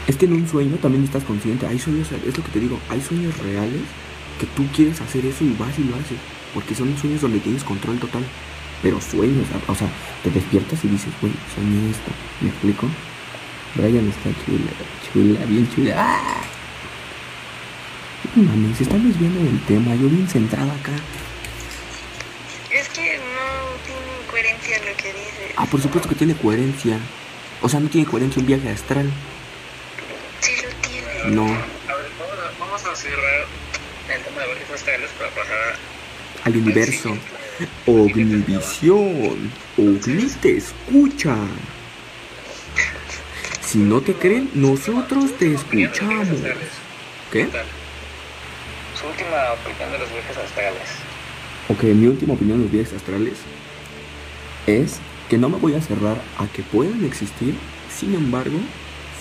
[0.07, 1.65] Es que en un sueño también estás consciente.
[1.67, 3.81] Hay sueños, es lo que te digo, hay sueños reales
[4.39, 6.17] que tú quieres hacer eso y vas y lo haces.
[6.53, 8.23] Porque son sueños donde tienes control total.
[8.81, 9.89] Pero sueños, o sea,
[10.23, 12.11] te despiertas y dices, güey, soñé esto.
[12.41, 12.87] ¿Me explico?
[13.75, 14.71] Brian está chula,
[15.13, 15.95] chula, bien chula.
[15.97, 16.58] ¡Ah!
[18.35, 19.95] No Mames, se están desviando del tema.
[19.95, 20.91] Yo bien centrado acá.
[22.71, 25.53] Es que no tiene coherencia lo que dices.
[25.55, 26.99] Ah, por supuesto que tiene coherencia.
[27.61, 29.09] O sea, no tiene coherencia un viaje astral.
[30.41, 31.35] Sí lo tiene.
[31.35, 31.45] No.
[31.45, 33.47] a ver, vamos a, vamos a cerrar
[34.15, 35.75] el tema de viajes astrales para pasar
[36.43, 37.17] Al universo.
[37.87, 39.51] Ognivisión.
[39.75, 41.35] Ogni te escucha.
[43.65, 46.27] Si no te creen, nosotros te escuchamos.
[47.31, 47.47] ¿Qué?
[48.99, 50.81] Su última opinión de los viajes astrales.
[51.69, 53.33] Ok, mi última opinión de los viajes astrales
[54.67, 54.97] es
[55.29, 57.55] que no me voy a cerrar a que puedan existir.
[57.95, 58.57] Sin embargo,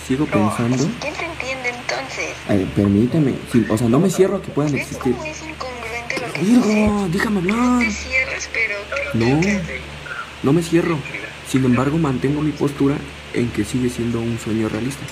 [0.07, 0.77] sigo pensando.
[0.99, 2.33] ¿Quién te entiende entonces?
[2.49, 3.35] Eh, permíteme.
[3.51, 5.13] sí, o sea, no me cierro a que puedan ¿Ves existir.
[5.13, 7.11] cómo es incongruente lo que dices?
[7.13, 7.91] Déjame No hablar.
[7.91, 8.75] cierras, pero...
[9.13, 9.41] No,
[10.43, 10.97] no me cierro.
[11.47, 12.95] Sin embargo, mantengo mi postura
[13.33, 15.03] en que sigue siendo un sueño realista.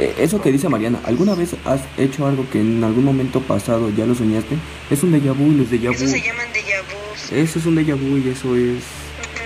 [0.00, 3.90] Eh, Eso que dice Mariana, ¿alguna vez has hecho algo que en algún momento pasado
[3.90, 4.56] ya lo soñaste?
[4.90, 6.10] Es un déjà vu y los déjà Eso vu.
[6.10, 7.32] se llaman déjà vus.
[7.32, 8.82] Eso es un déjà vu y eso es...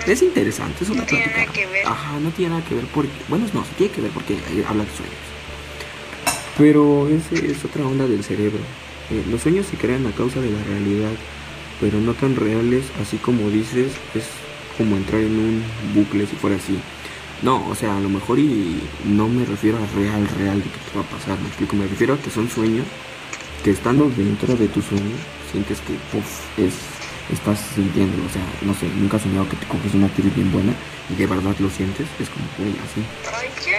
[0.07, 1.41] Es interesante, es una No tiene plática.
[1.43, 1.87] nada que ver.
[1.87, 3.11] Ajá, no tiene nada que ver porque...
[3.29, 4.35] Bueno, no, sí tiene que ver porque
[4.69, 5.23] habla de sueños.
[6.59, 8.59] Pero ese es otra onda del cerebro.
[9.11, 11.11] Eh, los sueños se crean a causa de la realidad,
[11.81, 14.25] pero no tan reales, así como dices, es
[14.77, 15.63] como entrar en un
[15.95, 16.79] bucle si fuera así.
[17.43, 20.79] No, o sea, a lo mejor y no me refiero a real, real de que
[20.79, 22.87] te va a pasar, me explico, me refiero a que son sueños
[23.65, 25.17] que estando dentro de tu sueño,
[25.51, 26.75] sientes que uf, es,
[27.33, 28.25] estás sintiéndolo.
[28.27, 30.73] O sea, no sé, nunca has soñado que te coges una actriz bien buena
[31.11, 32.07] y de verdad lo sientes.
[32.21, 33.03] Es como, güey, así.
[33.35, 33.79] Ay, ya,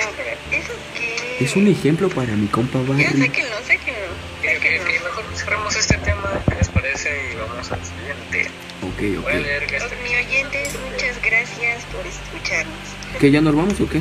[0.58, 1.44] ¿eso qué?
[1.44, 3.04] Es un ejemplo para mi compa Ya Barry.
[3.22, 4.14] sé que no, sé que no.
[4.44, 5.04] Sé Ok, que ok, no.
[5.06, 7.10] mejor cerremos este tema, ¿qué les parece?
[7.34, 8.52] Y vamos al siguiente.
[8.84, 9.44] Ok, Voy a ok.
[9.44, 9.96] leer que este...
[10.04, 13.20] Mi oyentes, muchas gracias por escucharnos.
[13.20, 14.00] ¿Que ya nos vamos o qué?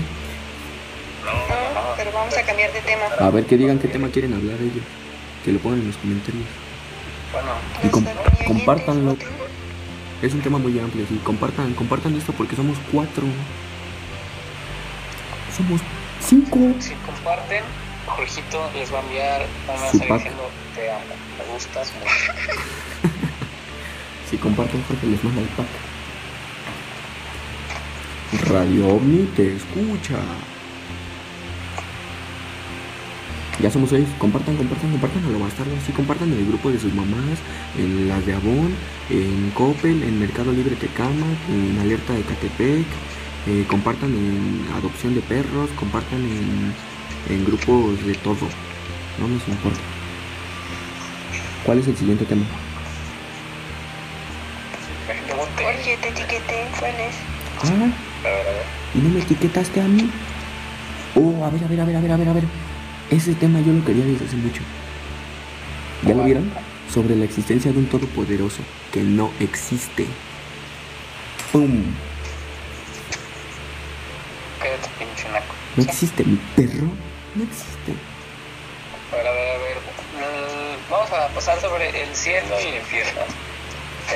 [1.25, 3.05] No, no, pero vamos a cambiar de tema.
[3.21, 4.85] A ver, que digan qué tema quieren hablar ellos.
[5.45, 6.45] Que lo pongan en los comentarios.
[7.33, 7.53] Bueno,
[7.85, 9.17] Y com- Nuestro- mi oyente compártanlo.
[10.23, 11.21] Es un tema muy amplio, sí.
[11.25, 13.25] Compartan, compartan esto porque somos cuatro.
[15.57, 15.81] Somos
[16.21, 16.59] cinco.
[16.79, 17.63] si comparten,
[18.07, 20.19] Jorgito les va a enviar un Su mensaje pack.
[20.19, 21.03] diciendo te amo,
[21.39, 22.33] me gustas mucho.
[24.31, 25.67] Si comparten, Jorge les manda el pack.
[28.49, 30.21] Radio OVNI te escucha.
[33.61, 34.07] Ya somos seis.
[34.19, 35.73] Compartan, compartan, compartan a lo bastardo.
[35.77, 37.39] Así compartan en el grupo de sus mamás,
[37.79, 38.75] en las de Avon,
[39.11, 42.87] en Coppel, en Mercado Libre Tecama, en Alerta de Catepec.
[43.47, 46.75] eh, compartan en adopción de perros, compartan en,
[47.29, 48.49] en grupos de todo.
[49.19, 49.81] No nos importa.
[51.65, 52.45] ¿Cuál es el siguiente tema?
[55.29, 55.93] Luego te...
[55.93, 56.69] Etiqueté.
[56.79, 57.15] ¿Cuál es?
[57.63, 57.91] Ah.
[58.95, 60.11] ¿Y no me etiquetaste a mí?
[61.15, 62.45] Oh, a ver, a ver, a ver, a ver, a ver, a ver.
[63.13, 64.63] Ese tema yo lo quería desde hace mucho.
[66.07, 66.51] ¿Ya lo vieron?
[66.93, 70.07] Sobre la existencia de un todopoderoso que no existe.
[71.53, 71.83] ¡Pum!
[74.59, 75.55] Cállate, pinche naco.
[75.77, 76.89] ¿No existe mi perro?
[77.35, 77.93] No existe.
[79.13, 79.77] A ver, a ver, a ver.
[79.77, 83.21] Mm, Vamos a pasar sobre el cielo y el infierno.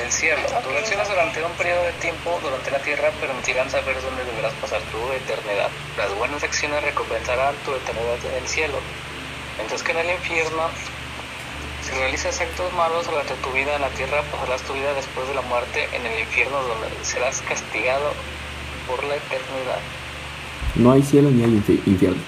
[0.02, 0.40] El cielo.
[0.62, 4.80] Tus acciones durante un periodo de tiempo durante la tierra permitirán saber dónde deberás pasar
[4.92, 5.70] tu eternidad.
[5.96, 8.78] Las buenas acciones recompensarán tu eternidad en el cielo.
[9.56, 10.68] Mientras que en el infierno,
[11.82, 15.35] si realizas actos malos durante tu vida en la tierra, pasarás tu vida después de
[15.35, 18.12] la muerte en el infierno donde serás castigado
[18.87, 19.80] por la eternidad.
[20.74, 22.22] No hay cielo ni hay infi- infierno.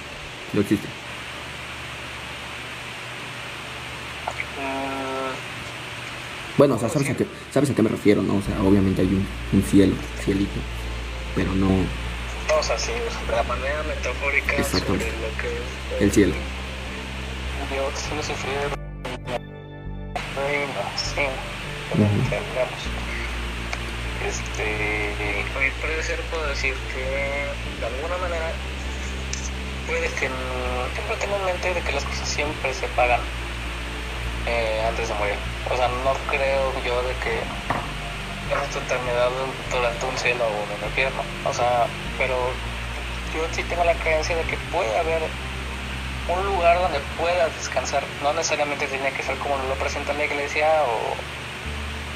[0.54, 0.88] No existe.
[4.59, 5.31] Mm,
[6.59, 8.35] Bueno, o sea, ¿sabes a qué, sabes a qué me refiero, no?
[8.37, 9.94] O sea, obviamente hay un, un cielo,
[10.25, 10.59] cielito.
[11.37, 11.68] Pero no
[12.49, 16.35] Vamos así, de la manera metafórica sobre lo que es el cielo.
[17.71, 18.68] Yo sí lo sufrí de
[20.35, 21.23] reino, sí.
[24.27, 25.14] Este,
[25.55, 27.05] a mi parecer puedo decir que
[27.81, 28.51] de alguna manera
[29.87, 33.21] puede que no- siempre tengo en mente de que las cosas siempre se pagan
[34.47, 35.37] eh, antes de morir.
[35.71, 37.42] O sea, no creo yo de que
[38.53, 39.29] en esta eternidad
[39.71, 41.23] durante un cielo o un infierno.
[41.44, 42.37] O sea, pero
[43.35, 45.23] yo sí tengo la creencia de que puede haber
[46.29, 48.03] un lugar donde puedas descansar.
[48.23, 51.16] No necesariamente tiene que ser como lo presenta la iglesia o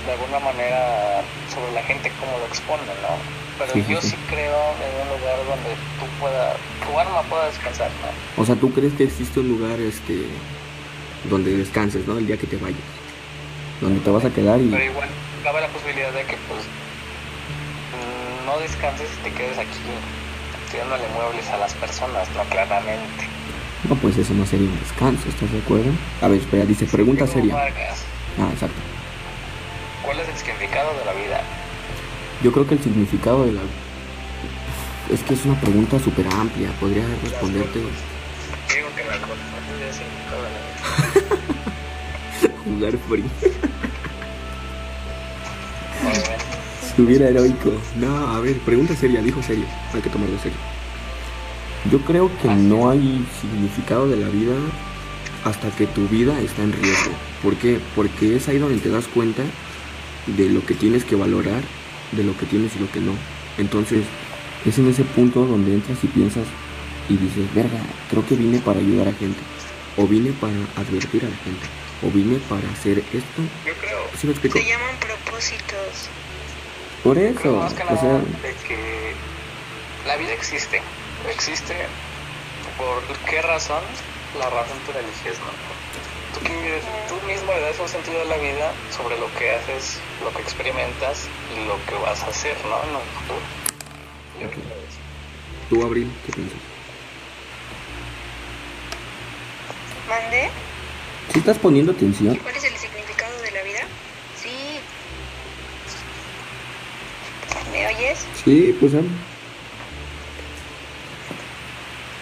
[0.07, 3.15] de alguna manera sobre la gente como lo expone, ¿no?
[3.59, 4.11] Pero sí, yo sí.
[4.11, 8.43] sí creo en un lugar donde tú pueda, tu alma pueda descansar, ¿no?
[8.43, 10.27] O sea, ¿tú crees que existe un lugar este
[11.31, 12.19] donde descanses, ¿no?
[12.19, 12.81] El día que te vayas.
[13.81, 14.69] Donde te vas a quedar y...
[14.69, 15.09] Pero igual
[15.43, 16.63] cabe la posibilidad de que pues
[17.91, 19.79] mm, no descanses y te quedes aquí
[20.71, 22.45] tirándole muebles a las personas, ¿no?
[22.45, 23.29] Claramente.
[23.89, 25.91] No, pues eso no sería un descanso, ¿estás de acuerdo?
[26.21, 27.55] A ver, espera, dice, pregunta Diego seria.
[27.55, 28.05] Vargas,
[28.39, 28.81] Ah, exacto.
[30.03, 31.43] ¿Cuál es el significado de la vida?
[32.43, 33.61] Yo creo que el significado de la...
[35.13, 39.19] Es que es una pregunta súper amplia, podría responderte Digo que la.
[42.75, 43.23] Jugar free.
[46.03, 46.43] Bien.
[46.87, 47.73] Estuviera heroico.
[47.97, 49.65] No, a ver, pregunta seria, dijo serio.
[49.95, 50.59] Hay que tomarlo serio.
[51.91, 54.55] Yo creo que no hay significado de la vida
[55.45, 57.13] hasta que tu vida está en riesgo.
[57.43, 57.81] ¿Por qué?
[57.97, 59.43] Porque es ahí donde te das cuenta
[60.27, 61.63] de lo que tienes que valorar,
[62.13, 63.13] de lo que tienes y lo que no.
[63.59, 64.05] Entonces,
[64.65, 66.45] es en ese punto donde entras y piensas
[67.09, 67.81] y dices, verga,
[68.11, 69.41] creo que vine para ayudar a gente.
[69.97, 71.82] O vine para advertir a la gente.
[72.05, 73.43] O vine para hacer esto.
[73.65, 74.59] Yo creo, ¿Sí me explico?
[74.59, 76.09] Se llaman propósitos.
[77.05, 77.53] Por eso.
[77.57, 79.15] más que O nada sea, de que
[80.07, 80.81] la vida existe.
[81.31, 81.75] Existe
[82.77, 83.83] por qué razón,
[84.39, 85.53] la razón tú la eliges, ¿no?
[87.09, 90.43] Tú, mismo le das un sentido a la vida sobre lo que haces, lo que
[90.43, 92.83] experimentas y lo que vas a hacer, ¿no?
[92.83, 93.41] En un futuro.
[94.41, 95.69] Yo creo que es.
[95.69, 96.59] tú, Abril, ¿qué piensas?
[100.09, 100.51] ¿Mandé?
[101.33, 102.37] ¿Sí estás poniendo atención?
[102.37, 103.81] ¿Cuál es el significado de la vida?
[104.37, 104.51] Sí.
[107.73, 108.19] ¿Me oyes?
[108.45, 109.09] Sí, pues habla.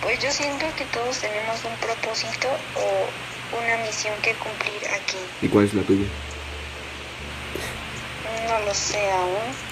[0.02, 2.46] Pues yo siento que todos tenemos un propósito
[2.76, 5.18] o una misión que cumplir aquí.
[5.42, 6.06] ¿Y cuál es la tuya?
[8.48, 9.70] No lo sé aún.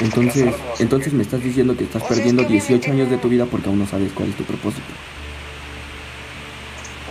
[0.00, 3.78] Entonces, entonces me estás diciendo que estás perdiendo 18 años de tu vida porque aún
[3.78, 4.92] no sabes cuál es tu propósito.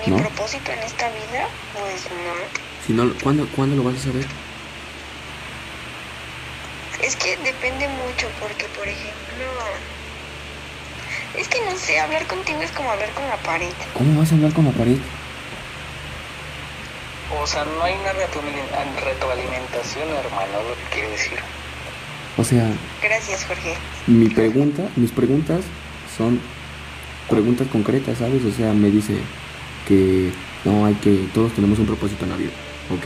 [0.06, 1.48] ¿Mi propósito en esta vida?
[1.74, 2.86] Pues no.
[2.86, 4.26] Si no, ¿cuándo, ¿Cuándo lo vas a saber?
[7.02, 9.46] Es que depende mucho porque, por ejemplo,
[11.38, 13.72] es que no sé, hablar contigo es como hablar con la pared.
[13.94, 14.98] ¿Cómo vas a hablar con la pared?
[17.42, 21.38] O sea, no hay una retroalimentación, hermano, lo que quiere decir.
[22.38, 22.72] O sea...
[23.02, 23.76] Gracias, Jorge.
[24.08, 25.62] Mi pregunta, mis preguntas
[26.18, 26.40] son
[27.30, 28.44] preguntas concretas, ¿sabes?
[28.46, 29.18] O sea, me dice
[29.88, 30.32] que
[30.66, 32.52] no hay que, todos tenemos un propósito en la vida.
[32.94, 33.06] Ok,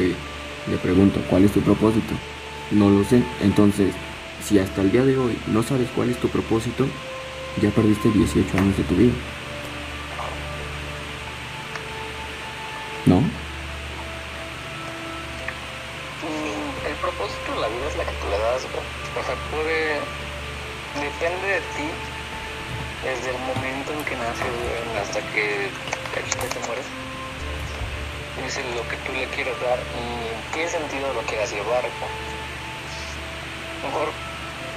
[0.69, 2.13] le pregunto, ¿cuál es tu propósito?
[2.71, 3.23] No lo sé.
[3.41, 3.93] Entonces,
[4.43, 6.85] si hasta el día de hoy no sabes cuál es tu propósito,
[7.61, 9.13] ya perdiste 18 años de tu vida.
[30.81, 31.83] Sentido lo quieras llevar.
[33.83, 34.09] Mejor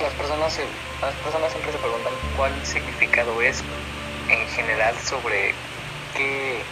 [0.02, 0.58] las personas,
[1.00, 3.62] las personas siempre se preguntan cuál significado es
[4.28, 5.54] en general sobre
[6.16, 6.62] qué,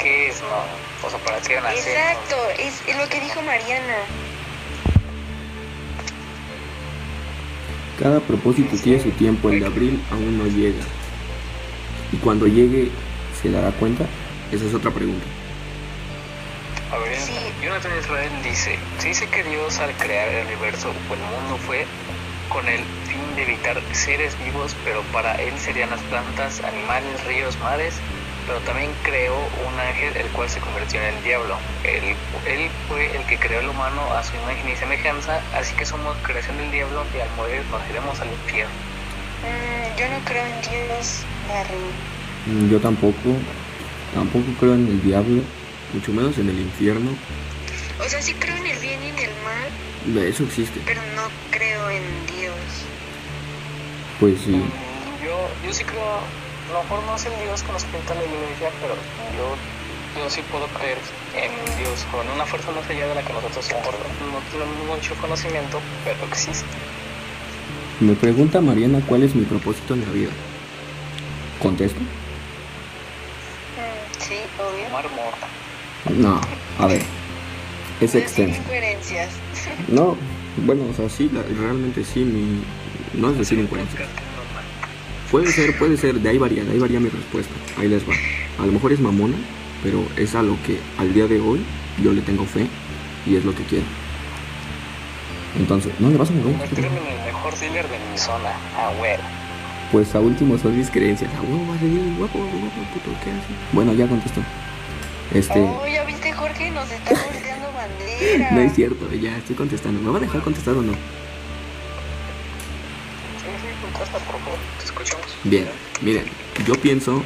[0.00, 1.06] qué es, ¿no?
[1.06, 1.96] O sea, para qué nacer.
[1.96, 3.96] Exacto, es lo que dijo Mariana.
[7.98, 10.84] Cada propósito tiene su tiempo, el de abril aún no llega.
[12.12, 12.90] Y cuando llegue,
[13.40, 14.04] ¿se dará cuenta?
[14.50, 15.26] Esa es otra pregunta.
[17.62, 21.84] Jonathan Israel dice, se dice que Dios al crear el universo o el mundo fue
[22.48, 27.58] con el fin de evitar seres vivos, pero para él serían las plantas, animales, ríos,
[27.58, 27.94] mares,
[28.46, 31.54] pero también creó un ángel el cual se convirtió en el diablo.
[31.84, 35.84] Él, él fue el que creó al humano a su imagen y semejanza, así que
[35.84, 38.72] somos creación del diablo y al morir nos iremos al infierno.
[39.44, 41.92] Mm, yo no creo en Dios, Barry.
[42.46, 43.36] Mm, yo tampoco,
[44.14, 45.42] tampoco creo en el diablo,
[45.92, 47.10] mucho menos en el infierno.
[48.04, 50.24] O sea, sí creo en el bien y en el mal.
[50.26, 50.80] Eso existe.
[50.86, 52.54] Pero no creo en Dios.
[54.18, 54.52] Pues sí.
[55.22, 58.24] Yo, yo sí creo, a lo mejor no es el Dios que nos pinta la
[58.24, 58.94] iglesia, pero
[59.36, 59.54] yo,
[60.16, 60.96] yo sí puedo creer
[61.36, 65.80] en Dios, con una fuerza más allá de la que nosotros no tenemos mucho conocimiento,
[66.04, 66.66] pero existe.
[68.00, 70.30] Me pregunta Mariana cuál es mi propósito en la vida.
[71.58, 72.00] ¿Contesto?
[73.76, 74.88] Mm, sí, obvio.
[76.16, 76.40] No,
[76.78, 77.19] a ver
[78.00, 78.60] es extenso.
[78.62, 79.28] incoherencias.
[79.88, 80.16] No,
[80.64, 82.62] bueno, o sea, sí, realmente sí, mi,
[83.20, 84.08] no es decir incoherencias.
[85.30, 87.52] Puede ser, puede ser, de ahí varía, de ahí varía mi respuesta.
[87.78, 88.14] Ahí les va.
[88.58, 89.36] A lo mejor es mamona,
[89.82, 91.60] pero es a lo que al día de hoy
[92.02, 92.66] yo le tengo fe
[93.26, 93.84] y es lo que quiero.
[95.58, 96.54] Entonces, no le vas a mover.
[96.76, 98.92] el mejor dealer de mi zona, a
[99.92, 101.32] Pues a último son mis creencias.
[101.34, 103.52] A huevo, va a seguir guapo, guapo, puto, ¿qué hace?
[103.72, 104.40] Bueno, ya contestó.
[105.32, 105.60] Este.
[105.60, 108.50] Oh, ya viste, Jorge, nos está volteando bandera.
[108.52, 110.00] no es cierto, ya estoy contestando.
[110.00, 110.92] ¿Me va a dejar contestar o no?
[115.44, 115.66] Bien,
[116.02, 116.24] miren,
[116.66, 117.22] yo pienso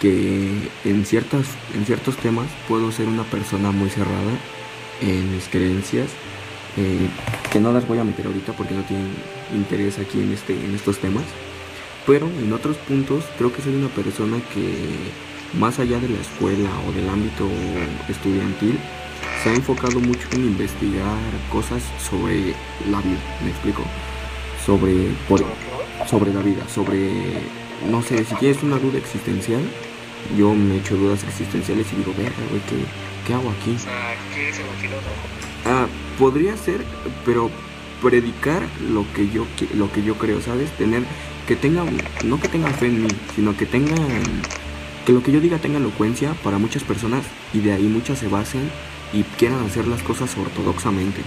[0.00, 4.32] que en ciertas en ciertos temas puedo ser una persona muy cerrada
[5.00, 6.10] en mis creencias
[6.76, 7.08] eh,
[7.50, 9.10] que no las voy a meter ahorita porque no tienen
[9.54, 11.24] interés aquí en este en estos temas
[12.06, 14.74] pero en otros puntos creo que soy una persona que
[15.54, 17.48] más allá de la escuela o del ámbito
[18.08, 18.78] estudiantil,
[19.42, 21.16] se ha enfocado mucho en investigar
[21.50, 22.54] cosas sobre
[22.90, 23.82] la vida, me explico,
[24.64, 25.10] sobre,
[26.08, 27.10] sobre la vida, sobre,
[27.90, 29.62] no sé, si tienes una duda existencial,
[30.36, 32.62] yo me echo dudas existenciales y digo, verga, güey,
[33.26, 33.76] ¿qué, hago aquí?
[35.64, 35.86] Ah,
[36.18, 36.84] podría ser,
[37.24, 37.50] pero
[38.02, 40.70] predicar lo que yo lo que yo creo, ¿sabes?
[40.72, 41.02] Tener
[41.46, 41.88] que tengan
[42.24, 43.96] no que tengan fe en mí, sino que tengan
[45.06, 48.26] que lo que yo diga tenga elocuencia para muchas personas y de ahí muchas se
[48.26, 48.68] basen
[49.12, 51.22] y quieran hacer las cosas ortodoxamente.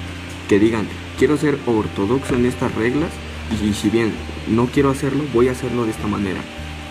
[0.49, 0.85] Que digan,
[1.17, 3.09] quiero ser ortodoxo en estas reglas
[3.63, 4.11] y, si bien
[4.49, 6.41] no quiero hacerlo, voy a hacerlo de esta manera.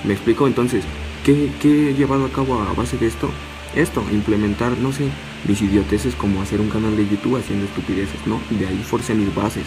[0.03, 0.47] ¿Me explico?
[0.47, 0.82] Entonces,
[1.24, 3.28] ¿qué, he llevado a cabo a base de esto?
[3.76, 5.09] Esto, implementar, no sé,
[5.47, 8.41] mis idioteces como hacer un canal de YouTube haciendo estupideces, ¿no?
[8.49, 9.64] De ahí forcé mis bases,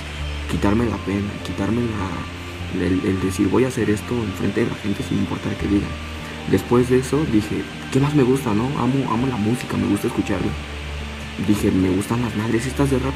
[0.49, 1.82] quitarme la pena, quitarme
[2.82, 5.67] el, el decir voy a hacer esto en frente de la gente sin importar que
[5.67, 6.11] digan.
[6.49, 8.65] Después de eso dije, ¿qué más me gusta, no?
[8.79, 10.51] Amo, amo la música, me gusta escucharla.
[11.47, 13.13] Dije, me gustan las madres estas de rap.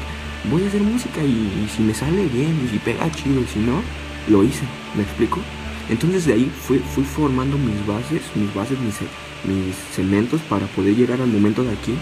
[0.50, 3.58] Voy a hacer música y, si me sale bien y si pega chido y si
[3.58, 3.82] no,
[4.28, 4.64] lo hice.
[4.94, 5.40] ¿Me explico?
[5.88, 8.94] Entonces de ahí fui, fui formando mis bases, mis bases, mis,
[9.44, 11.94] mis cementos para poder llegar al momento de aquí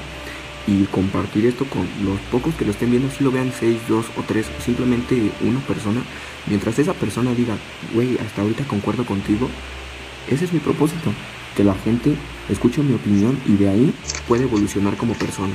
[0.67, 4.07] y compartir esto con los pocos que lo estén viendo, si lo vean 6, 2
[4.17, 6.03] o 3, simplemente una persona,
[6.47, 7.57] mientras esa persona diga,
[7.93, 9.49] güey, hasta ahorita concuerdo contigo,
[10.29, 11.13] ese es mi propósito,
[11.57, 12.17] que la gente
[12.49, 13.95] escuche mi opinión y de ahí
[14.27, 15.55] puede evolucionar como persona.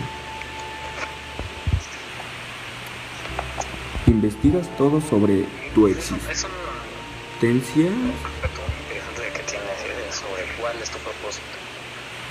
[4.07, 6.49] Investigas todo sobre tu existencia.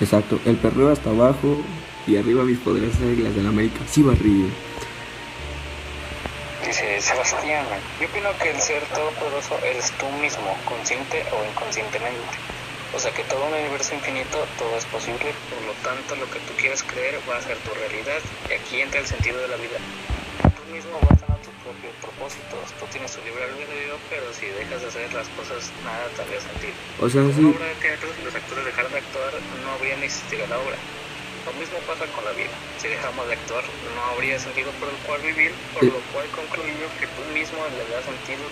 [0.01, 1.57] Exacto, el perreo hasta abajo,
[2.07, 3.79] y arriba mis poderosas reglas de la América.
[3.87, 4.47] Sí, Barrillo.
[6.69, 7.65] Dice Sebastián,
[7.99, 12.37] yo opino que el ser todopoderoso eres tú mismo, consciente o inconscientemente.
[12.93, 16.37] O sea que todo un universo infinito, todo es posible, por lo tanto lo que
[16.45, 19.57] tú quieras creer va a ser tu realidad y aquí entra el sentido de la
[19.57, 19.81] vida.
[20.45, 24.85] Tú mismo vas a tus propios propósitos, tú tienes tu libre albedrío, pero si dejas
[24.85, 26.77] de hacer las cosas nada te habría sentido.
[27.01, 29.33] O sea, si una obra de teatro, si los actores dejaran de actuar,
[29.65, 30.77] no habría ni existido la obra.
[31.45, 32.51] Lo mismo pasa con la vida.
[32.77, 33.63] Si dejamos de actuar,
[33.95, 37.83] no habría sentido por el cual vivir, por lo cual concluyo que tú mismo le
[37.93, 38.43] das sentido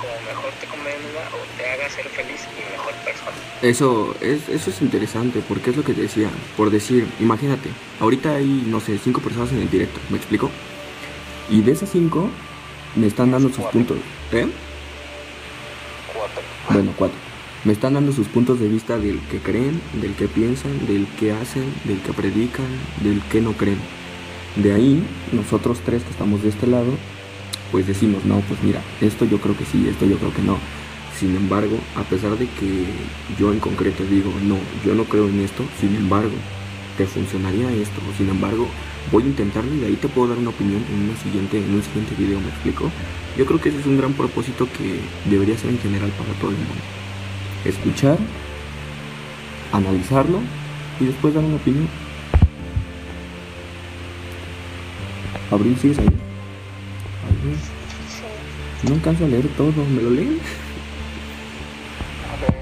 [0.00, 3.36] como mejor te convenga o te haga ser feliz y mejor persona.
[3.62, 6.30] Eso es, eso es interesante, porque es lo que te decía.
[6.56, 7.68] Por decir, imagínate,
[8.00, 10.50] ahorita hay, no sé, cinco personas en el directo, ¿me explico?
[11.48, 12.30] Y de esas cinco,
[12.96, 13.98] me están dando sus puntos.
[14.32, 14.46] ¿Eh?
[16.14, 16.42] Cuatro.
[16.70, 17.29] Bueno, cuatro
[17.64, 21.32] me están dando sus puntos de vista del que creen, del que piensan, del que
[21.32, 22.66] hacen, del que predican,
[23.02, 23.78] del que no creen.
[24.56, 25.02] De ahí,
[25.32, 26.92] nosotros tres que estamos de este lado,
[27.70, 30.56] pues decimos, no, pues mira, esto yo creo que sí, esto yo creo que no.
[31.18, 32.86] Sin embargo, a pesar de que
[33.38, 36.32] yo en concreto digo, no, yo no creo en esto, sin embargo,
[36.96, 38.66] te funcionaría esto, sin embargo,
[39.12, 41.82] voy a intentarlo y de ahí te puedo dar una opinión en, siguiente, en un
[41.82, 42.90] siguiente video, ¿me explico?
[43.36, 46.50] Yo creo que ese es un gran propósito que debería ser en general para todo
[46.50, 46.99] el mundo
[47.64, 48.16] escuchar,
[49.72, 50.40] analizarlo
[50.98, 51.88] y después dar una opinión.
[55.50, 56.06] Abril, ¿sigues ahí?
[56.06, 57.58] Abril.
[58.84, 60.40] No alcanzo a leer todo, ¿me lo leen?
[62.28, 62.54] A ver,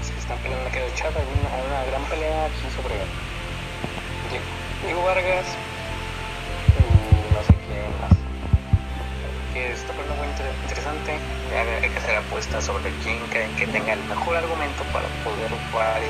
[0.00, 2.94] que están peleando aquí de chat, hay una, una gran pelea aquí sobre
[4.86, 5.46] Diego Vargas
[9.60, 14.02] Que está poniendo muy interesante hay que hacer apuestas sobre quién creen que tenga el
[14.04, 16.00] mejor argumento para poder jugar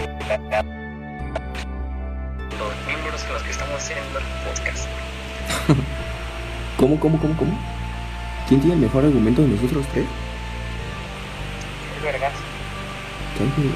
[2.56, 4.86] los miembros con los que estamos haciendo el podcast.
[6.76, 7.58] ¿Cómo, cómo, cómo, cómo?
[8.46, 10.06] ¿Quién tiene el mejor argumento de nosotros tres?
[12.04, 12.34] Vergas.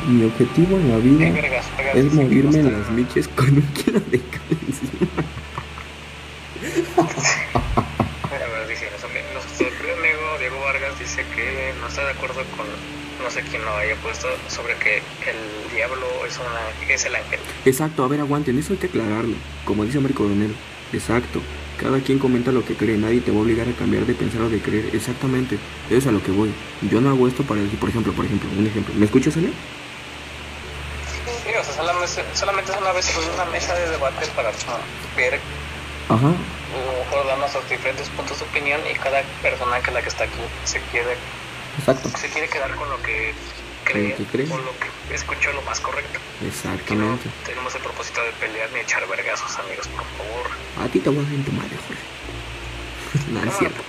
[0.06, 1.36] Mi objetivo en la vida
[1.94, 5.08] es morirme en las miches con un kilo de cal encima.
[11.04, 12.66] dice que no está de acuerdo con
[13.22, 17.38] no sé quién lo haya puesto sobre que el diablo es una es el ángel.
[17.64, 19.36] Exacto, a ver, aguanten, eso hay que aclararlo.
[19.64, 20.54] Como dice Américo Coronel,
[20.92, 21.40] exacto.
[21.78, 24.42] Cada quien comenta lo que cree, nadie te va a obligar a cambiar de pensar
[24.42, 24.90] o de creer.
[24.94, 26.52] Exactamente, eso es a lo que voy.
[26.90, 28.94] Yo no hago esto para decir, por ejemplo, por ejemplo, un ejemplo.
[28.96, 29.48] ¿Me escuchas, Ale?
[29.48, 31.74] Sí, o sea,
[32.34, 34.50] solamente, es una vez una mesa de debate para
[35.16, 35.40] ver
[36.08, 36.32] Ajá
[37.04, 40.40] mejor dar nuestros diferentes puntos de opinión y cada persona que la que está aquí
[40.64, 41.16] se quiere
[41.78, 42.08] Exacto.
[42.16, 43.34] se quiere quedar con lo que
[43.84, 44.14] cree,
[44.50, 46.18] o lo que escuchó lo más correcto.
[46.46, 47.26] Exactamente.
[47.26, 50.86] No tenemos el propósito de pelear ni echar vergazos, amigos, por favor.
[50.86, 53.30] A ti te voy a hacer tu madre, Jorge.
[53.32, 53.82] no, es cierto.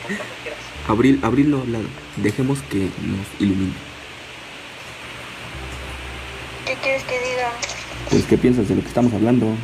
[0.87, 1.85] Abril, Abril lo ha hablado.
[2.17, 3.73] Dejemos que nos ilumine.
[6.65, 7.51] ¿Qué quieres que diga?
[8.09, 9.55] Pues, ¿qué piensas de lo que estamos hablando?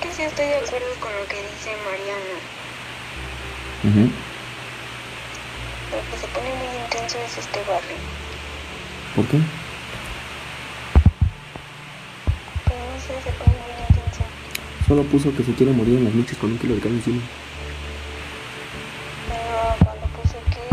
[0.00, 2.38] Pues es que sí estoy de acuerdo con lo que dice Mariana.
[5.90, 7.96] Lo que se pone muy intenso es este barrio.
[9.14, 9.38] ¿Por qué?
[12.64, 14.22] Pues no sé, se pone muy intenso.
[14.88, 17.22] Solo puso que se quiere morir en las noches con un kilo de carne encima.
[19.28, 20.64] Pero cuando puso que...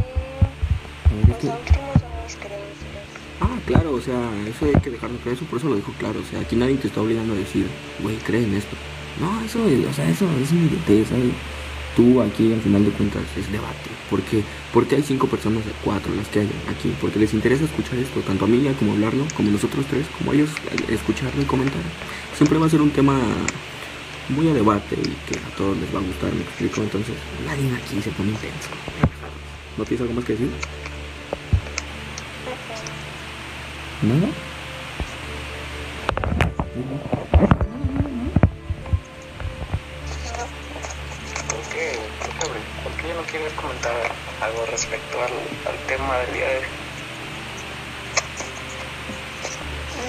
[1.19, 3.05] Los últimos son mis creencias.
[3.41, 6.19] Ah, claro, o sea, eso hay que dejarlo claro, eso por eso lo dijo claro,
[6.19, 7.67] o sea, aquí nadie te está obligando a decir,
[8.01, 8.75] güey, cree en esto.
[9.19, 11.07] No, eso, o sea, eso es mi idiotez.
[11.95, 13.89] Tú aquí al final de cuentas es debate.
[14.09, 14.43] ¿Por qué?
[14.73, 18.45] Porque hay cinco personas, cuatro las que hay aquí, porque les interesa escuchar esto, tanto
[18.45, 21.81] a mí como hablarlo, como nosotros tres, como ellos eh, escucharlo y comentar.
[22.35, 23.19] Siempre va a ser un tema
[24.29, 26.81] muy a debate y que a todos les va a gustar, me explico.
[26.81, 28.69] Entonces, nadie aquí se pone intenso.
[29.77, 30.49] ¿No tienes algo más que decir?
[34.01, 34.27] ¿Nada?
[43.53, 43.93] Comentar
[44.41, 46.65] algo respecto al, tema del día de hoy?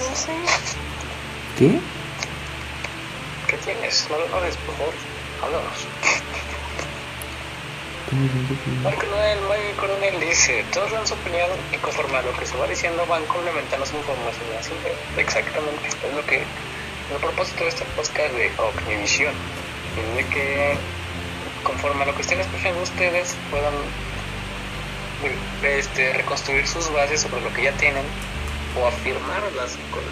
[0.09, 0.31] dice?
[1.57, 1.79] ¿Qué?
[3.47, 4.07] ¿Qué tienes?
[4.09, 4.93] No lo hables, por favor.
[5.43, 5.87] Háblanos.
[8.83, 9.39] Marco Noel,
[9.77, 13.25] Coronel dice, todos dan su opinión y conforme a lo que se va diciendo van
[13.25, 14.45] complementando su información.
[14.59, 16.43] Así que, exactamente, es lo que
[17.11, 19.33] el propósito de este podcast de Omnivisión.
[19.97, 20.77] Es de que
[21.65, 23.73] conforme a lo que estén escuchando ustedes puedan
[25.63, 28.05] este, reconstruir sus bases sobre lo que ya tienen
[28.79, 29.41] o afirmar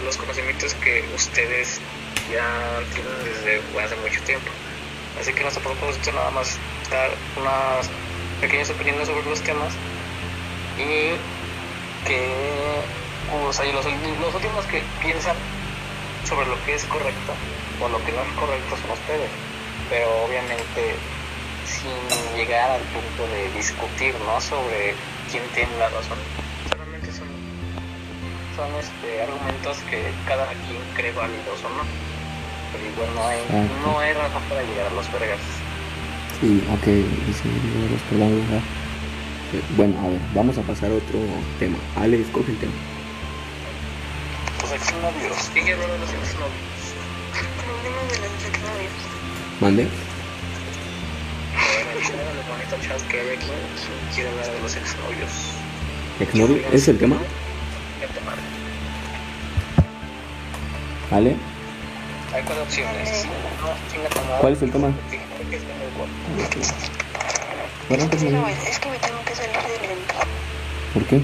[0.04, 1.80] los conocimientos que ustedes
[2.32, 4.50] ya tienen desde hace mucho tiempo.
[5.20, 6.58] Así que nuestro propósito nada más
[6.90, 7.90] dar unas
[8.42, 9.74] pequeñas opiniones sobre los temas
[10.78, 11.16] y
[12.08, 12.82] que
[13.32, 15.36] o sea, los, los últimos que piensan
[16.28, 17.34] sobre lo que es correcto
[17.82, 19.30] o lo que no es correcto son ustedes.
[19.90, 20.96] Pero obviamente
[21.66, 24.40] sin llegar al punto de discutir ¿no?
[24.42, 24.96] sobre
[25.32, 26.18] quién tiene la razón.
[26.70, 27.28] Solamente son,
[28.56, 31.84] son este, argumentos que cada quien cree válidos o no.
[32.72, 33.40] Pero igual no hay,
[33.86, 35.40] no hay razón para llegar a los vergas.
[36.42, 36.86] Sí, ok,
[37.28, 38.02] dice los.
[39.54, 41.20] Eh, Bueno, a ver, vamos a pasar a otro
[41.60, 41.78] tema.
[41.96, 42.74] Ale, escoge el tema.
[44.62, 45.50] Los exnovios.
[45.54, 46.84] ¿Quién quiere hablar de los exnovios?
[47.64, 48.92] Problemas de los exnovios.
[49.62, 50.13] ¿Mande?
[52.04, 55.32] Chat que hay aquí, ¿quién quiere hablar de los exnovios?
[56.20, 56.58] ¿Exnovio?
[56.74, 57.16] ¿Es el tema?
[58.02, 58.34] El tema.
[61.12, 61.38] Ale,
[62.34, 63.26] Hay cuatro opciones.
[63.26, 64.42] Madre.
[64.42, 64.92] ¿cuál es el tema?
[67.88, 68.10] Bueno.
[68.10, 68.24] Pues,
[68.68, 70.14] es que me tengo que salir del evento.
[70.94, 71.22] ¿Por qué?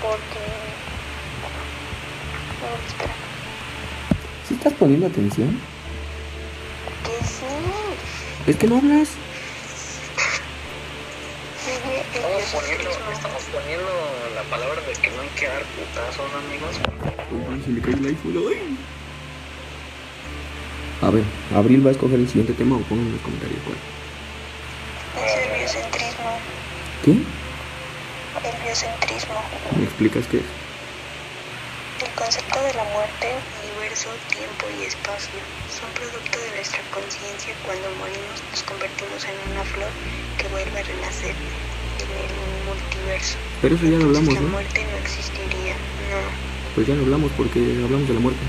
[0.00, 0.44] Porque...
[2.60, 3.14] No, espera.
[4.46, 5.60] ¿Sí estás poniendo atención?
[8.46, 9.08] Es que no hablas.
[12.14, 13.90] Estamos poniendo, estamos poniendo
[14.36, 16.76] la palabra de que no hay que dar putazos, amigos.
[17.32, 18.38] Uy, se le cayó el iPhone.
[18.48, 18.78] ay.
[21.02, 21.24] A ver,
[21.56, 23.76] Abril va a escoger el siguiente tema o pongan en los comentarios cuál.
[25.24, 26.38] Es el biocentrismo.
[27.04, 27.10] ¿Qué?
[27.10, 29.34] El biocentrismo.
[29.76, 30.44] ¿Me explicas qué es?
[32.06, 33.34] El concepto de la muerte,
[33.76, 37.52] universo, tiempo y espacio son producto de nuestra conciencia.
[37.64, 39.90] Cuando morimos nos convertimos en una flor
[40.38, 42.32] que vuelve a renacer en el
[42.64, 43.36] multiverso.
[43.60, 44.48] Pero eso ya lo hablamos, la ¿no?
[44.48, 45.76] muerte no existiría.
[46.08, 46.20] No.
[46.74, 48.44] Pues ya lo hablamos porque hablamos de la muerte.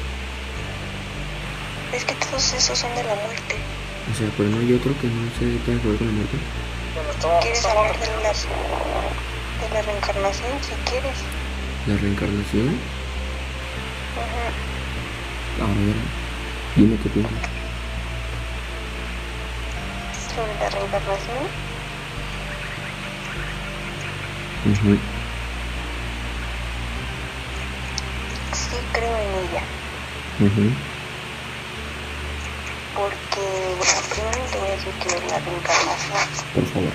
[1.92, 3.56] Es que todos esos son de la muerte.
[4.08, 6.38] O sea, pero no hay otro que no se tenga que ver con la muerte.
[7.42, 10.52] ¿Quieres hablar de la, de la reencarnación?
[10.64, 11.18] Si quieres.
[11.88, 12.80] La reencarnación.
[14.16, 14.77] Ajá.
[15.60, 15.96] A ver,
[16.76, 17.38] dime qué piensas.
[20.36, 21.38] Sobre la reencarnación.
[24.66, 25.00] Ujú.
[28.54, 29.64] Sí creo en ella.
[30.40, 30.76] Ujú.
[32.94, 36.20] Porque, bueno, primero te voy a decir que es la reencarnación.
[36.54, 36.94] Por favor.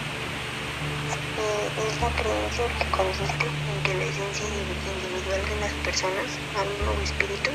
[1.38, 6.38] Eh, es la creencia que consiste en que la esencia indiv- individual de las personas,
[6.54, 7.50] alma o espíritu,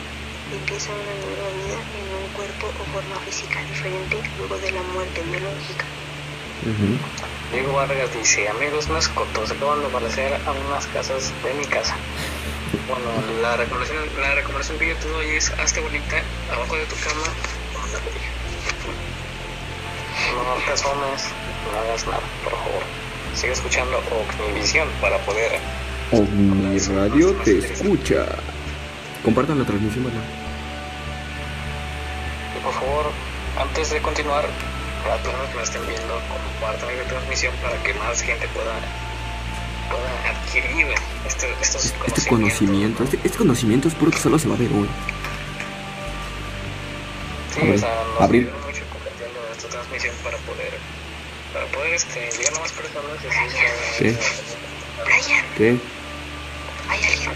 [0.53, 5.21] empieza una nueva vida en un cuerpo o forma física diferente luego de la muerte
[5.23, 5.85] biológica.
[7.51, 11.95] Diego Vargas dice, amigos mascotos, acaban de aparecer a unas casas de mi casa.
[12.87, 13.05] Bueno,
[13.41, 16.21] la recomendación, la recomendación que yo te doy es, hazte bonita,
[16.51, 17.27] abajo de tu cama,
[17.73, 17.99] con la.
[20.35, 21.23] No te asomes,
[21.71, 22.83] no hagas nada, por favor.
[23.35, 25.59] Sigue escuchando Ocnivisión para poder...
[26.11, 28.25] OVNI Radio te escucha.
[29.23, 30.21] Compartan la transmisión, ¿verdad?
[32.57, 33.11] Y por favor,
[33.59, 34.45] antes de continuar,
[35.03, 36.21] para todos los que me estén viendo,
[36.59, 38.73] compartan la transmisión para que más gente pueda,
[39.89, 40.87] pueda adquirir
[41.25, 42.27] este- estos Este conocimientos.
[42.27, 44.87] conocimiento, este, este conocimiento es puro que solo se va a ver hoy.
[47.53, 48.43] Sí, ver, o sea, nos abrir.
[48.65, 50.73] mucho compartiendo esta transmisión para poder,
[51.53, 53.57] para poder este, llegar a más personas y así
[53.97, 54.17] ¿Qué?
[55.05, 55.77] Brian, ¿Qué?
[56.89, 57.33] hay alguien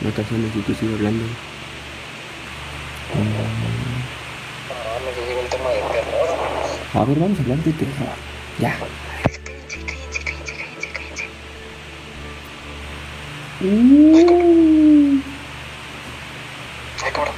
[0.00, 1.24] No te asomes si tú sigues hablando.
[4.70, 6.28] Ah, me llegó el tema de terror.
[6.94, 8.16] A ver, vamos a hablar de terror.
[8.58, 8.76] Ya.
[9.30, 11.26] Espérense, cállense, cállense, cállense, cállense.
[13.60, 15.20] Uh.
[17.02, 17.34] Ay, cabrón.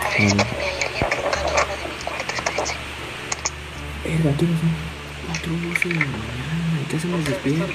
[0.00, 2.74] A ver, espérenme, hay alguien roncando fuera de mi cuarto, espérense.
[4.04, 4.72] Verga, ¿qué son?
[5.26, 6.80] Cuatro doce de la mañana.
[6.82, 7.74] ¿Y qué hacemos despiertos?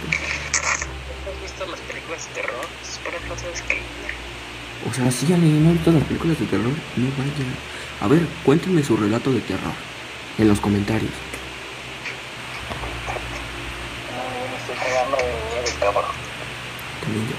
[1.21, 2.65] ¿Has visto las películas de terror?
[2.81, 3.80] Espera, no sabes qué.
[4.89, 7.55] O sea, si ya no han visto las películas de terror, no vayan.
[8.01, 9.73] A ver, cuéntenme su relato de terror
[10.37, 11.11] en los comentarios.
[17.01, 17.35] También yo.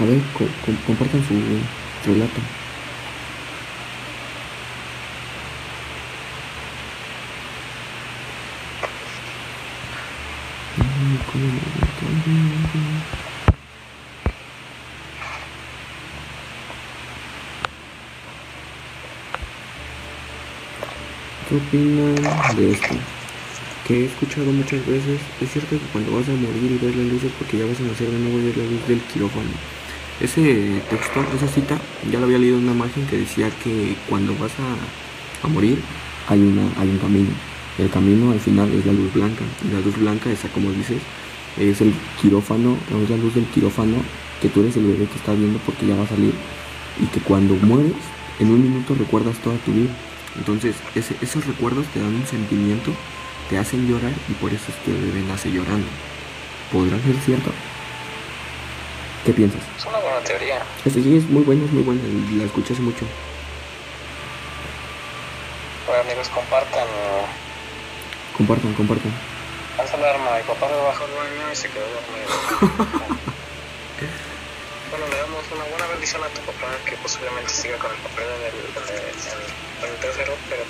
[0.00, 0.44] A ver, co
[0.86, 1.34] compartan su
[2.10, 2.40] relato.
[11.30, 11.38] ¿Qué
[21.54, 22.16] opinan
[22.56, 22.94] de esto?
[23.86, 27.04] Que he escuchado muchas veces, es cierto que cuando vas a morir y ves la
[27.04, 29.50] luz es porque ya vas a nacer de nuevo y ves la luz del quirófano.
[30.20, 31.78] Ese texto, esa cita,
[32.10, 34.76] ya lo había leído en una imagen que decía que cuando vas a,
[35.46, 35.82] a morir
[36.26, 37.30] hay, una, hay un camino.
[37.78, 39.44] El camino al final es la luz blanca.
[39.72, 41.00] La luz blanca, esa como dices,
[41.58, 43.96] es el quirófano, no es la luz del quirófano,
[44.40, 46.34] que tú eres el bebé que está viendo porque ya va a salir.
[47.00, 47.94] Y que cuando mueres,
[48.38, 49.90] en un minuto recuerdas toda tu vida.
[50.36, 52.92] Entonces, esos recuerdos te dan un sentimiento,
[53.50, 55.86] te hacen llorar y por eso es que el bebé nace llorando.
[56.72, 57.50] ¿Podrá ser cierto?
[59.24, 59.62] ¿Qué piensas?
[59.76, 60.62] Es una buena teoría.
[60.84, 62.00] sí, es muy buena, es muy buena.
[62.36, 63.04] La escuché hace mucho.
[65.86, 66.86] Bueno, amigos, compartan.
[68.36, 69.37] Compartan, compartan.
[69.92, 72.28] Alarma, mi papá me bajó el baño y se quedó dormido.
[74.90, 78.26] bueno, le damos una buena bendición a tu papá, que posiblemente siga con el papel
[78.26, 79.04] en el, en el,
[79.82, 80.64] en el tercero, pero...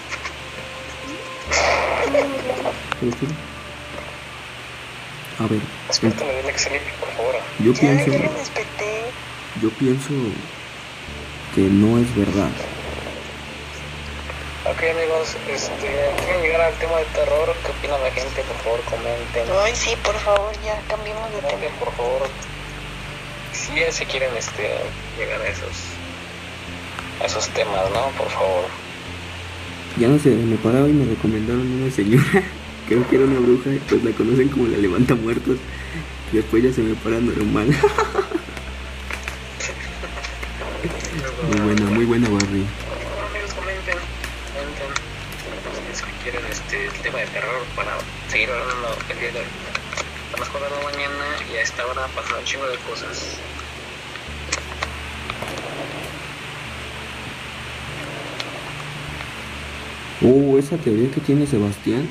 [5.39, 5.61] A ver.
[7.01, 7.35] Por favor.
[7.59, 8.11] Yo pienso...
[9.61, 10.14] Yo pienso
[11.55, 12.51] que no es verdad.
[14.71, 15.89] Ok amigos, este,
[16.21, 18.43] quieren llegar al tema de terror, ¿qué opina la gente?
[18.43, 19.47] Por favor comenten.
[19.64, 21.73] Ay sí, por favor, ya cambiemos de tema.
[21.81, 22.29] Por favor,
[23.53, 24.69] si ya se quieren este,
[25.16, 25.73] llegar a esos,
[27.23, 28.11] a esos temas, ¿no?
[28.19, 28.66] Por favor.
[29.97, 32.45] Ya no sé, me paraba y me recomendaron una señora,
[32.89, 35.57] creo que era una bruja, pues la conocen como la levanta muertos,
[36.31, 37.69] y después ya se me para normal.
[41.49, 42.66] muy buena, muy buena Barry.
[46.35, 47.97] Este, el tema de terror para
[48.29, 49.47] seguir hablando el día de hoy.
[50.35, 53.39] A mañana y a esta hora pasan un chingo de cosas.
[60.20, 62.09] Uh, esa teoría que tiene Sebastián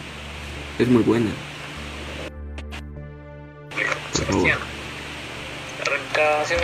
[0.80, 1.30] es muy buena.
[4.14, 4.58] Sebastián,
[6.18, 6.62] reencarnación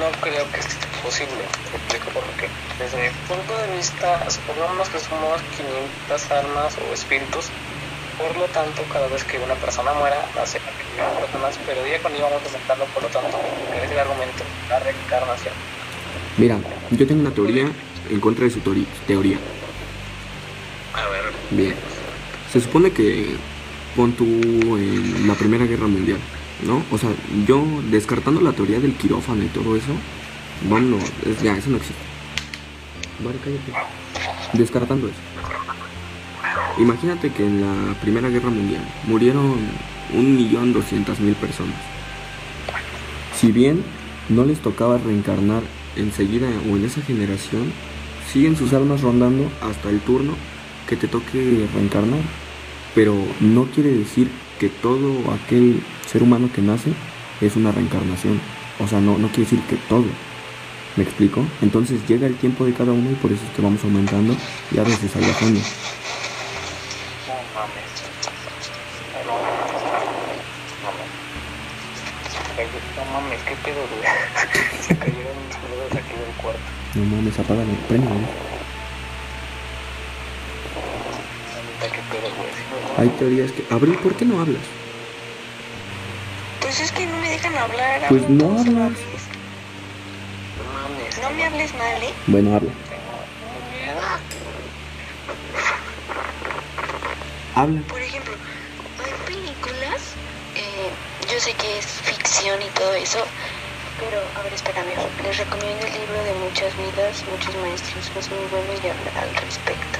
[0.00, 1.44] no creo que esté posible.
[1.74, 2.48] explico por qué.
[2.78, 5.40] Desde mi punto de vista, supongamos que somos
[6.08, 7.46] 500 almas o espíritus.
[8.16, 10.58] Por lo tanto, cada vez que una persona muera, nace
[11.20, 13.38] personas, pero día con día vamos aumentando, por lo tanto,
[13.84, 15.52] es el argumento, la reencarnación.
[16.38, 16.58] Mira,
[16.90, 17.68] yo tengo una teoría
[18.08, 19.38] en contra de su teoría.
[20.94, 21.24] A ver.
[21.50, 21.74] Bien.
[22.50, 23.36] Se supone que
[23.94, 26.18] pon tú en la Primera Guerra Mundial,
[26.64, 26.82] ¿no?
[26.90, 27.10] O sea,
[27.46, 29.92] yo descartando la teoría del quirófano y todo eso,
[30.62, 32.02] Vámonos, es, ya, eso no existe.
[33.22, 33.72] Vale, cállate.
[34.54, 35.16] Descartando eso.
[36.78, 39.56] Imagínate que en la Primera Guerra Mundial murieron
[40.12, 41.76] un millón doscientas mil personas.
[43.34, 43.82] Si bien
[44.28, 45.62] no les tocaba reencarnar
[45.94, 47.72] enseguida o en esa generación,
[48.32, 50.34] siguen sus almas rondando hasta el turno
[50.88, 52.20] que te toque reencarnar.
[52.94, 56.92] Pero no quiere decir que todo aquel ser humano que nace
[57.40, 58.40] es una reencarnación.
[58.78, 60.06] O sea, no, no quiere decir que todo.
[60.96, 61.44] ¿Me explico?
[61.60, 64.34] Entonces llega el tiempo de cada uno y por eso es que vamos aumentando
[64.72, 65.60] y a veces No bajando.
[72.96, 74.02] No mames, qué pedo, güey.
[74.80, 76.60] Se cayeron saludos aquí del cuarto.
[76.94, 78.14] No mames, apágalo, préndelo.
[81.80, 82.50] ¿Qué pedo, güey?
[82.96, 83.62] Hay teorías que...
[83.74, 84.62] Abril, ¿por qué no hablas?
[86.60, 88.06] Pues es que no me dejan hablar.
[88.08, 88.92] Pues no hablas.
[91.22, 92.14] No me hables mal, ¿eh?
[92.26, 92.72] Bueno, habla.
[97.54, 97.80] Habla.
[97.88, 98.32] Por ejemplo,
[99.04, 100.00] hay películas,
[100.54, 100.90] eh,
[101.32, 103.24] yo sé que es ficción y todo eso,
[103.98, 104.92] pero, a ver, espérame,
[105.22, 109.34] les recomiendo el libro de Muchas Vidas, Muchos Maestros, es muy bueno y habla al
[109.36, 109.98] respecto.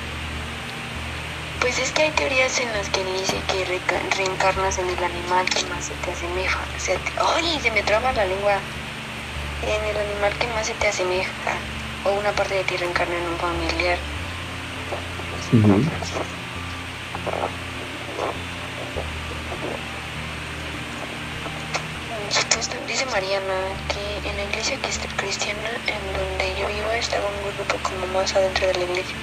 [1.67, 5.67] Pues es que hay teorías en las que dice que reencarnas en el animal que
[5.67, 6.65] más se te asemeja.
[7.19, 7.59] ¡Ay!
[7.61, 8.63] Se me traba la lengua
[9.63, 11.33] en el animal que más se te asemeja
[12.05, 13.99] o una parte de ti reencarna en un familiar.
[22.87, 27.77] Dice Mariana que en la iglesia que cristiana, en donde yo vivo, estaba un grupo
[27.83, 29.17] como más adentro de la iglesia.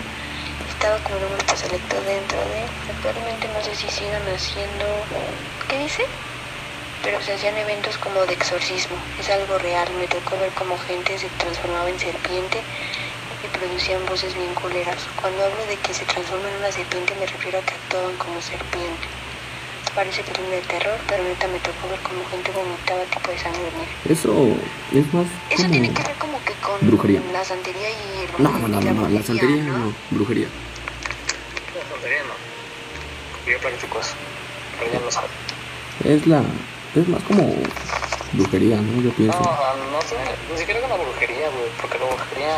[0.74, 2.65] Estaba como un grupo dentro de.
[2.89, 4.86] Actualmente no sé si sigan haciendo.
[5.67, 6.03] ¿Qué dice?
[7.03, 8.97] pero se hacían eventos como de exorcismo.
[9.19, 9.93] Es algo real.
[9.95, 12.63] Me tocó ver cómo gente se transformaba en serpiente
[13.43, 15.09] y producían voces bien culeras.
[15.21, 18.41] Cuando hablo de que se transforma en una serpiente me refiero a que actuaban como
[18.41, 19.22] serpiente.
[19.96, 23.62] Parece película de terror, pero neta me tocó ver cómo gente vomitaba tipo de sangre
[23.78, 23.94] negra.
[24.10, 24.58] Eso
[24.91, 25.70] es más Eso como...
[25.72, 27.22] tiene que ver como que con brujería.
[27.32, 29.78] la santería y el No, no, no, no, la santería ¿no?
[29.78, 30.48] no, brujería.
[31.78, 33.52] La santería no.
[33.52, 34.16] Yo practico eso.
[34.80, 35.28] Pero ya no sabe.
[36.06, 36.41] Es la...
[36.96, 37.54] es más como
[38.34, 38.98] brujería, ¿no?
[39.04, 39.39] Yo No, pienso.
[39.39, 40.16] o sea, no sé,
[40.52, 42.56] ni siquiera con la brujería, güey, porque la brujería,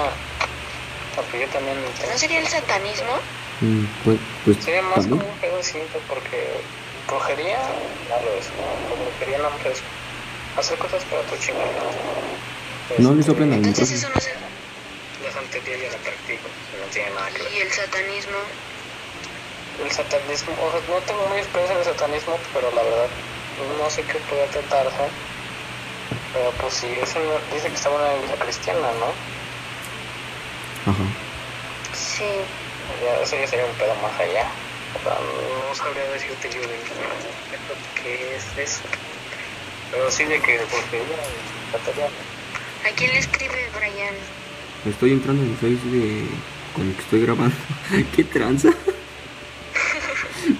[1.18, 3.12] porque yo también ¿No sería el satanismo?
[3.60, 5.20] Mm, pues, pues sería más también.
[5.20, 5.60] como un pedo
[6.08, 6.62] porque
[7.08, 7.60] brujería
[8.10, 8.48] no lo es,
[9.10, 9.82] brujería no es
[10.58, 11.66] hacer cosas para tu chingada.
[13.00, 14.34] No le soplen al Entonces eso no se...
[15.24, 16.48] La santería yo la practico,
[16.80, 17.52] no tiene nada que ver.
[17.54, 18.38] Y el satanismo...
[19.84, 23.08] El satanismo, o sea, no tengo muy experiencia en el satanismo, pero la verdad
[23.82, 25.10] no sé qué puede tratarse.
[26.34, 29.12] Pero pues sí, es una- dice que está en una iglesia cristiana, ¿no?
[30.92, 31.04] Ajá.
[31.94, 32.24] Sí.
[33.04, 34.46] Ya, eso ya sería un pedo más allá.
[35.04, 36.78] No sabría decirte yo de
[38.02, 38.82] qué es eso.
[39.92, 41.18] Pero sí de que porque ella
[41.72, 42.08] católica.
[42.86, 44.16] ¿A quién le escribe Brian?
[44.86, 46.26] Estoy entrando en el Face de...
[46.74, 47.56] con el que estoy grabando.
[48.16, 48.70] ¿Qué tranza?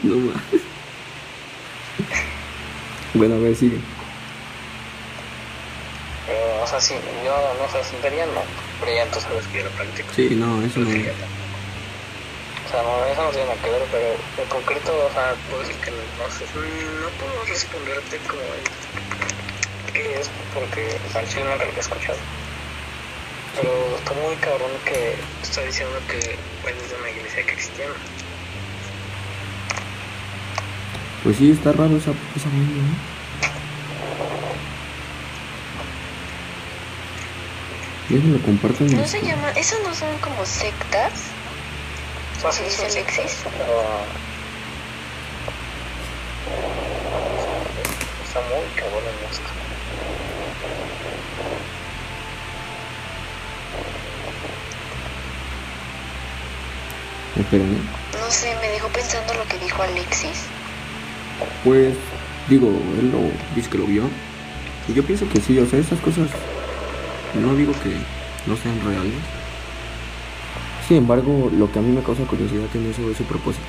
[0.04, 0.42] no más.
[3.14, 3.78] Bueno, a ver, sigue.
[6.28, 8.42] Pero, o sea, sí, yo no sé, santería no.
[8.80, 10.14] Pero ya tú sabes que yo lo practico.
[10.14, 10.90] Sí, no, eso no.
[12.76, 14.08] O sea, no, eso no tiene nada que ver, pero
[14.44, 16.44] en concreto, o sea, puedo decir que no sé,
[17.00, 22.18] no puedo responderte como el qué es, porque al chile no lo he escuchado.
[23.56, 26.18] Pero está muy cabrón que está diciendo que
[26.68, 27.94] eres de una iglesia cristiana.
[31.24, 33.16] Pues sí, está raro esa, esa vaina, ¿no?
[38.10, 39.50] Déjenlo comparto en ¿No el- se llama...
[39.52, 41.12] ¿Eso no son como sectas?
[42.48, 43.38] O sea, sí, ¿Sí sí, dice sí, Alexis?
[43.58, 43.82] pero...
[48.28, 49.04] Está muy cabrón.
[57.40, 58.20] Espera, ¿no?
[58.20, 60.44] No sé, me dejó pensando lo que dijo Alexis.
[61.64, 61.96] Pues,
[62.48, 62.68] digo,
[63.00, 63.20] él lo
[63.56, 64.04] dice que lo vio.
[64.88, 66.30] Y yo pienso que sí, o sea, esas cosas
[67.34, 67.90] no digo que
[68.46, 69.45] no sean reales.
[70.88, 73.66] Sin embargo, lo que a mí me causa curiosidad en eso es su propósito.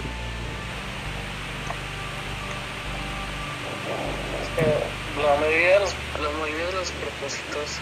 [4.42, 7.80] Es que la mayoría de los, la mayoría de los propósitos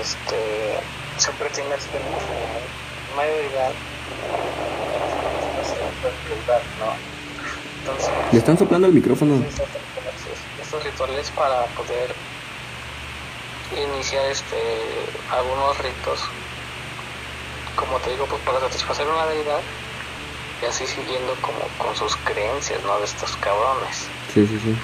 [0.00, 0.80] este,
[1.18, 1.98] siempre tienes que
[3.14, 3.72] mayoría
[6.78, 6.94] ¿no?
[7.80, 9.34] Entonces, Le están soplando el micrófono.
[10.62, 12.14] estos rituales para poder
[13.76, 14.56] iniciar este
[15.30, 16.20] algunos ritos
[17.78, 19.60] como te digo pues para satisfacer una deidad
[20.60, 24.08] y así siguiendo como con sus creencias no de estos cabrones.
[24.34, 24.74] Sí, sí, sí.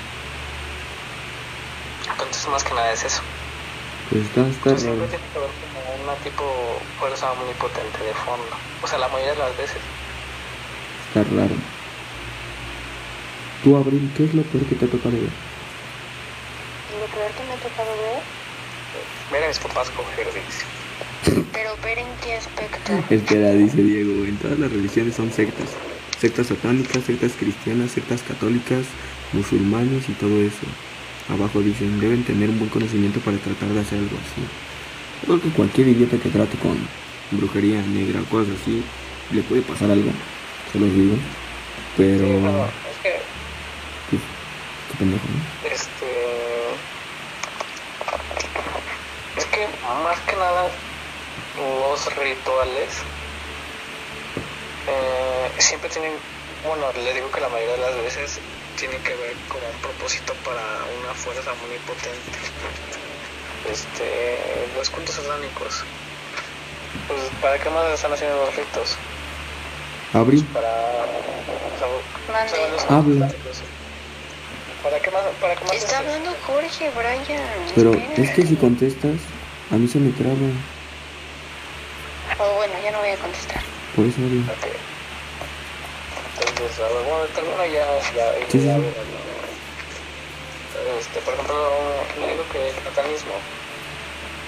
[2.09, 3.23] entonces más que nada es eso.
[4.11, 6.45] Pues está, está Pues siempre tiene que haber como una tipo
[7.01, 8.55] fuerza omnipotente de fondo.
[8.83, 9.83] O sea la mayoría de las veces.
[11.09, 11.55] Está raro.
[13.65, 15.33] Tú, Abril, ¿qué es lo peor que te ha tocado ver?
[17.01, 18.23] Lo peor que me ha tocado ver...
[19.33, 20.84] mira a mis papás coger dice
[21.55, 22.93] Pero ver en qué aspecto.
[23.15, 25.71] Espera, dice Diego, en todas las religiones son sectas.
[26.21, 28.85] Sectas satánicas, sectas cristianas, sectas católicas,
[29.33, 30.67] musulmanes y todo eso.
[31.29, 34.43] Abajo dicen, deben tener un buen conocimiento para tratar de hacer algo así.
[35.25, 36.77] Creo que cualquier idiota que trate con
[37.31, 38.83] brujería negra o cosas así,
[39.33, 40.11] le puede pasar algo,
[40.73, 41.17] se los digo.
[41.97, 43.13] Pero, Sí, no, es que
[44.11, 44.23] pues,
[44.91, 45.69] qué pendejo, ¿no?
[45.69, 46.07] este
[49.37, 49.67] es que
[50.05, 50.71] más que nada
[51.57, 52.91] los rituales
[54.89, 56.13] eh, siempre tienen
[56.67, 58.39] bueno le digo que la mayoría de las veces
[58.79, 60.63] tienen que ver con un propósito para
[61.01, 62.39] una fuerza muy potente
[63.71, 65.85] este los cultos satánicos
[67.09, 68.97] pues para qué más están haciendo los ritos
[70.13, 73.29] Abril, para o sea, los- Habla.
[74.83, 77.25] para qué más para qué más Está hablando Jorge, Brian.
[77.75, 78.23] pero espera.
[78.23, 79.17] es que si contestas,
[79.73, 80.37] a mí se me traba.
[82.39, 83.63] Oh, bueno, ya no voy a contestar.
[83.95, 84.41] Por eso hablo.
[84.53, 84.67] Ok.
[86.41, 88.77] Entonces, a ver, bueno, termino ya, ya, Sí, sí, ya.
[90.99, 91.57] Este, por ejemplo,
[92.21, 93.35] le digo que el satanismo,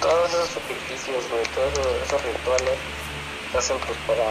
[0.01, 2.79] todos esos sacrificios, güey, todos esos, rituales
[3.53, 4.27] se hacen pues para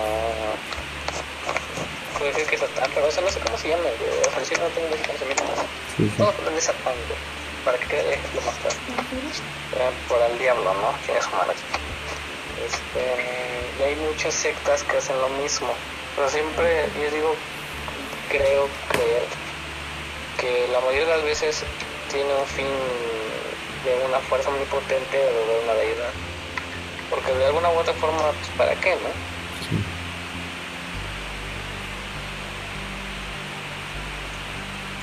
[2.20, 4.12] puedo decir que es Satán, pero o sea, no sé cómo se llama, güey.
[4.20, 5.60] O sea, si no tengo mucho conocimiento más.
[5.98, 6.24] Sí, sí.
[6.24, 7.20] A ponerle Satán, güey.
[7.64, 8.78] Para que quede ejemplo más claro.
[9.80, 10.94] Eh, Por el diablo, ¿no?
[11.06, 11.54] ¿Quién es humano?
[12.66, 15.74] Este, y hay muchas sectas que hacen lo mismo.
[16.16, 17.36] Pero siempre, yo digo,
[18.30, 19.24] creo creer
[20.40, 21.64] que la mayoría de las veces
[22.12, 22.68] tiene un fin
[23.84, 26.12] de una fuerza omnipotente o de una deidad.
[27.10, 29.10] Porque de alguna u otra forma, pues, ¿para qué, no?
[29.70, 29.78] sí.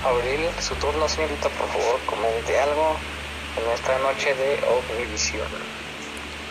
[0.04, 2.96] Abril, su turno, señorita, por favor, comente algo
[3.56, 5.46] en esta noche de Omnivisión.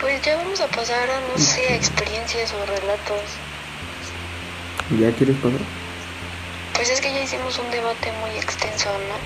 [0.02, 3.38] Pues ya vamos a pasar a, no sé, experiencias o relatos.
[4.90, 5.60] ¿Ya quieres pasar?
[6.74, 9.16] Pues es que ya hicimos un debate muy extenso, ¿no?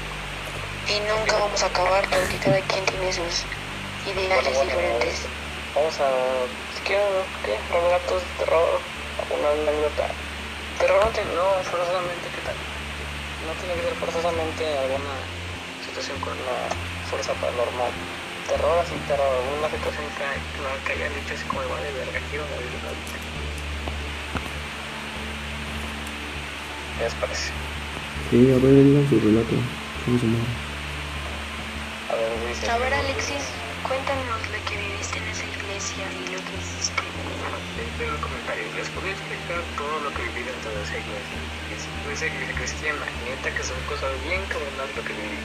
[0.95, 3.47] Y nunca vamos a acabar porque cada quien tiene sus
[4.05, 5.29] ideales Bueno, bueno, diferentes.
[5.75, 6.11] Vamos a,
[6.77, 7.07] si quieren,
[7.43, 7.59] ¿qué?
[7.73, 8.83] Relatos de terror,
[9.19, 10.15] alguna anécdota.
[10.79, 12.57] Terror no, tiene- no forzosamente, ¿qué tal?
[13.47, 15.17] No tiene que ser forzosamente alguna
[15.81, 16.69] situación con una
[17.11, 17.93] fuerza paranormal.
[18.47, 22.21] Terror así, terror, alguna situación que, que, que hayan dicho así como de vale, verga,
[22.31, 23.19] quiero morir ahorita.
[26.97, 27.51] ¿Qué les parece?
[28.31, 29.55] Sí, a ver, digan su relato.
[30.07, 30.47] ¿Cómo se llama?
[32.07, 32.71] A ver, dice.
[32.71, 33.51] A ver, Alexis,
[33.83, 37.03] cuéntanos lo que viviste en esa iglesia y lo que hiciste.
[37.99, 38.63] Tengo un comentario.
[38.79, 41.39] Les podría explicar todo lo que viví dentro de esa iglesia.
[41.75, 41.83] Es
[42.23, 43.07] iglesia cristiana.
[43.27, 45.43] Neta que son cosas bien cabronas lo que viví,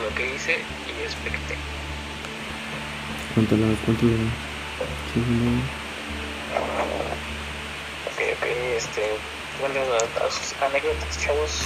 [0.00, 1.60] lo que hice y expecté.
[3.40, 4.36] Cuéntalas, cuéntalas.
[5.14, 5.64] Sí, no.
[8.04, 8.44] Ok, ok,
[8.76, 9.16] este.
[9.58, 11.62] Cuéntanos a, sus anécdotas, chavos.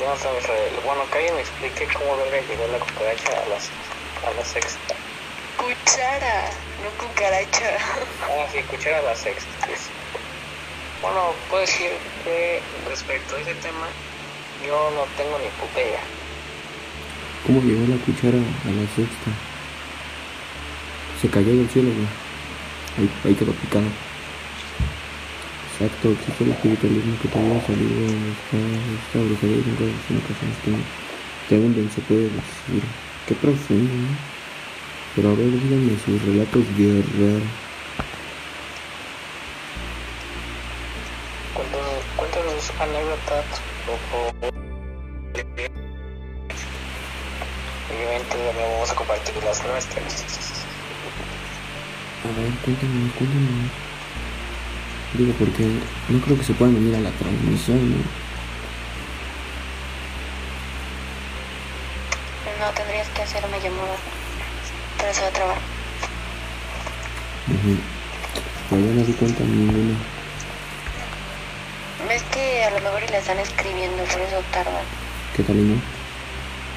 [0.00, 0.80] Jonathan Israel.
[0.84, 3.70] Bueno, que alguien me explique cómo verga llegó la cucaracha a las
[4.26, 4.96] a la sexta.
[5.56, 6.50] Cuchara,
[6.82, 7.78] no cucaracha.
[8.22, 9.68] Ah, sí, cuchara a la sexta.
[9.68, 9.88] sí.
[11.00, 11.92] Bueno, puedo decir
[12.24, 13.86] que respecto a ese tema,
[14.66, 16.15] yo no tengo ni puta idea.
[17.46, 19.30] ¿Cómo llegó la cuchara a la sexta?
[21.22, 22.08] Se cayó del cielo, güey.
[22.98, 23.86] Ahí, ahí quedó picada.
[25.78, 30.58] Exacto, existe el espiritualismo que todavía salido esta, esta brujería y son cosas en ocasiones
[30.64, 30.78] que no
[31.48, 32.82] te hunden, se puede decir.
[33.28, 34.16] Qué profundo, ¿no?
[35.14, 37.42] Pero a ver, díganme sus relatos guerreros.
[41.54, 43.44] Cuéntanos, cuéntanos anécdotas
[43.86, 44.65] o,
[48.06, 50.22] Obviamente también vamos a compartir las nuestras.
[52.22, 53.70] A ver, cuéntanos, cuéntanos.
[55.14, 55.64] Digo, porque
[56.08, 57.96] no creo que se puedan venir a la transmisión, ¿no?
[62.64, 63.96] No tendrías que hacerme llamada.
[64.98, 65.58] Pero se va a trabar.
[67.48, 67.76] Ujú.
[68.70, 69.98] Pero yo no di cuenta ninguna.
[72.08, 74.84] Ves que a lo mejor y le están escribiendo, por eso tardan.
[75.34, 75.95] ¿Qué tal, no?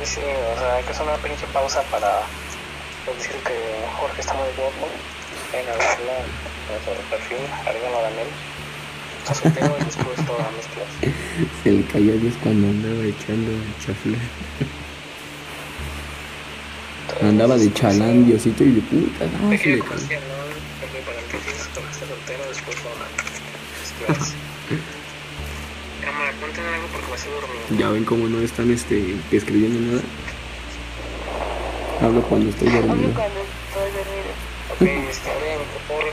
[0.04, 2.22] Sí, o sea, que hacer una pinche pausa para
[3.06, 3.56] decir que
[4.00, 4.88] Jorge está muy guapo.
[5.52, 8.28] En verla en su perfil, agréganlo a Daniel.
[9.20, 10.88] Está soltero y dispuesto a mezclas.
[11.64, 13.52] Se le cayó a Dios cuando andaba echando
[13.86, 14.18] chafle.
[17.22, 19.96] Andaba de chalán, Diosito, y de puta, no, se le cayó.
[20.00, 20.40] ¿no?
[21.06, 21.40] Para el que
[22.00, 22.78] soltero, después
[26.44, 27.76] algo porque me estoy durmiendo.
[27.78, 30.04] Ya ven cómo no están este, escribiendo nada.
[32.02, 33.14] Hablo cuando estoy Hablo dormido.
[33.14, 34.32] cuando estoy dormido.
[34.72, 34.82] Ok,
[35.12, 36.06] está bien, por favor,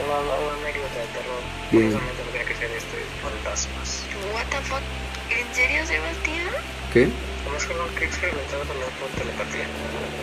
[0.00, 1.40] una, una anécdota de terror.
[1.70, 1.92] Bien.
[1.92, 3.88] Curiosamente tendría que ser esto de fantasmas.
[4.32, 4.84] What the fuck?
[5.28, 6.48] ¿En serio, Sebastián?
[6.92, 7.08] ¿Qué?
[7.44, 9.66] ¿Cómo es que lo que he experimentado también por telepatía?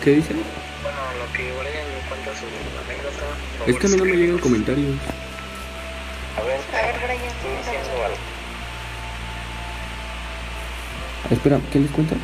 [0.02, 0.42] ¿Qué dicen?
[0.82, 3.26] Bueno, lo que Brian me cuenta su anécdota.
[3.70, 4.90] Es que a mí no me llegan comentarios.
[6.34, 8.31] A ver, A ver, Brian, estoy diciendo algo.
[11.30, 12.16] Espera, ¿qué les cuenta?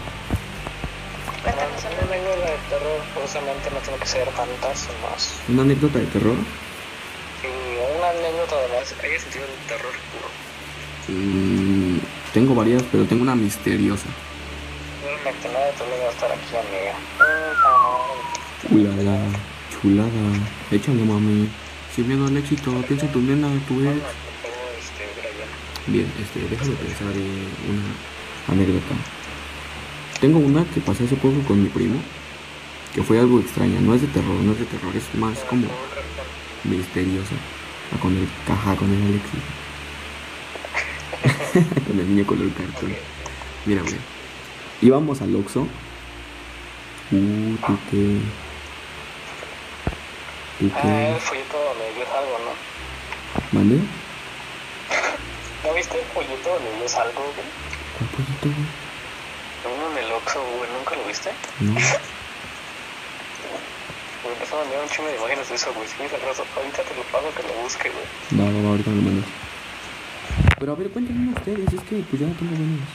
[1.43, 5.41] Cuéntanos Una anécdota de terror, curiosamente no tiene que ser fantasmas.
[5.49, 6.37] ¿Una anécdota de terror?
[7.43, 10.29] Y una anécdota además haya sentido el terror puro.
[11.09, 11.99] Mm,
[12.35, 14.09] tengo varias, pero tengo una misteriosa.
[15.03, 16.95] Realmente nada de tu va a estar aquí, amiga.
[18.71, 19.19] Ulala,
[19.71, 20.11] chulada.
[20.71, 21.49] Échale, mami.
[21.95, 23.97] Sin miedo al éxito, piensa en tu nena, tu ex.
[24.79, 25.91] este.
[25.91, 28.18] Bien, este, déjame pensar en una
[28.49, 28.95] anécdota.
[30.21, 32.01] Tengo una que pasé hace poco con mi primo,
[32.95, 33.81] que fue algo extraña.
[33.81, 35.67] No es de terror, no es de terror, es más como
[36.65, 37.35] misteriosa.
[37.95, 39.41] Ah, Con el caja, con el Alexis.
[41.87, 42.95] con el niño color cartón.
[43.65, 43.97] Mira, güey.
[44.83, 45.63] Íbamos al Oxxo.
[47.11, 48.19] Uh, tú qué.
[50.59, 51.19] ¿Tú Ah, qué?
[51.51, 53.59] donde dio algo, ¿no?
[53.59, 53.77] ¿Mande?
[55.65, 57.78] ¿No viste el pollito donde yo salgo, güey?
[57.99, 58.67] ¿Cuál pollito, güey?
[59.67, 61.31] Uno en el Oxxo, güey, ¿nunca lo viste?
[61.61, 61.75] No.
[64.23, 65.89] Me empezó a mandar un chingo de imágenes de eso, güey.
[65.89, 68.05] Si me al rato, ahorita te lo pago que lo busque, güey.
[68.39, 69.31] Va, va, va, ahorita me lo mandas.
[70.59, 72.89] Pero a ver, cuéntenme ustedes, es que pues ya no tengo buenos.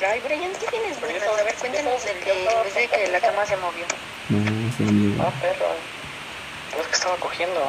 [0.00, 1.22] Ay, Brian, ¿qué tienes buenas?
[1.22, 2.10] A ver, cuéntanos de,
[2.68, 3.84] ese que la cama se movió.
[4.28, 5.22] No, se miedo.
[5.22, 5.72] Ah, perro.
[6.80, 7.60] Es que estaba cogiendo.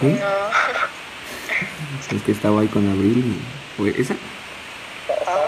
[0.00, 0.06] ¿Qué?
[0.06, 0.26] No.
[2.16, 3.80] Es que estaba ahí con Abril y...
[3.80, 4.14] Güey, ¿esa?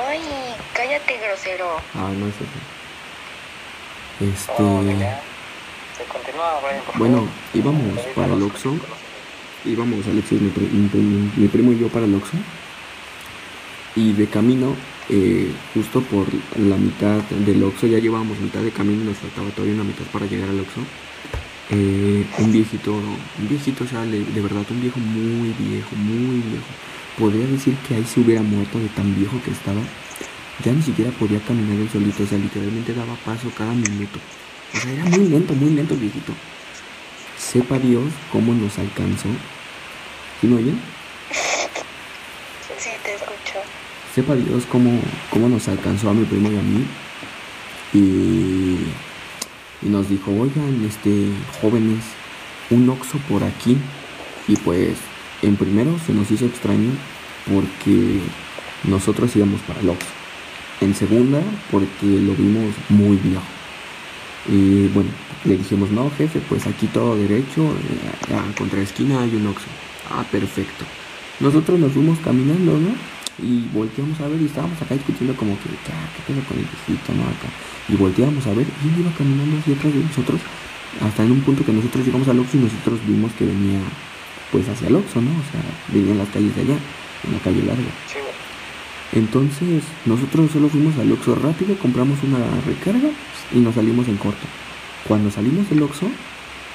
[0.09, 0.21] Ay,
[0.75, 1.77] cállate, grosero.
[1.95, 2.61] Ah, no es esa.
[4.33, 4.53] Este...
[4.63, 4.83] Oh.
[5.97, 6.81] Se continúa, güey.
[6.85, 7.31] por Bueno, favor.
[7.55, 8.77] íbamos para el Oxxo.
[9.65, 12.37] íbamos Alexis, mi, pri- mi, mi- mi primo y yo para el Oxxo.
[13.97, 14.77] Y de camino,
[15.09, 16.27] eh, justo por
[16.59, 20.05] la mitad del Oxxo, ya llevábamos mitad de camino y nos faltaba todavía una mitad
[20.13, 20.81] para llegar al Oxxo.
[21.71, 26.67] Eh, un viejito, un viejito, o sea, de verdad, un viejo muy viejo, muy viejo.
[27.19, 29.81] Podría decir que ahí se hubiera muerto de tan viejo que estaba.
[30.64, 34.19] Ya ni siquiera podía caminar él solito, o sea, literalmente daba paso cada minuto.
[34.75, 36.33] O sea, era muy lento, muy lento el viejito.
[37.39, 39.29] Sepa Dios cómo nos alcanzó.
[40.41, 40.81] ¿Sí me oyen?
[42.79, 43.61] Sí, te escucho.
[44.14, 45.01] Sepa Dios cómo,
[45.31, 46.87] cómo nos alcanzó a mi primo y a mí.
[47.95, 51.29] Y, y nos dijo, oigan, este,
[51.61, 52.05] jóvenes,
[52.71, 53.79] un oxo por aquí.
[54.49, 54.97] Y pues,
[55.47, 56.90] en primero se nos hizo extraño
[57.53, 58.20] porque
[58.84, 60.09] nosotros íbamos para el oxo.
[60.80, 61.40] En segunda,
[61.70, 63.42] porque lo vimos muy viejo.
[64.49, 65.11] Y bueno,
[65.44, 69.66] le dijimos, no, jefe, pues aquí todo derecho, eh, a contra esquina hay un oxo.
[70.11, 70.84] Ah, perfecto.
[71.40, 72.90] Nosotros nos fuimos caminando, ¿no?
[73.42, 76.64] Y volteamos a ver y estábamos acá discutiendo como que, "Ah, ¿qué pedo con el
[76.64, 77.22] viejito, no?
[77.24, 77.49] Acá.
[77.88, 80.40] Y volteamos a ver y él iba caminando hacia atrás de nosotros,
[81.01, 83.80] hasta en un punto que nosotros llegamos al Oxxo y nosotros vimos que venía,
[84.53, 85.30] pues, hacia el Oxxo, ¿no?
[85.30, 86.76] O sea, venía en las calles de allá,
[87.26, 87.90] en la calle larga.
[88.07, 88.18] Sí.
[89.12, 93.09] Entonces, nosotros solo fuimos al Oxxo rápido, compramos una recarga
[93.55, 94.47] y nos salimos en corto.
[95.07, 96.07] Cuando salimos del Oxxo,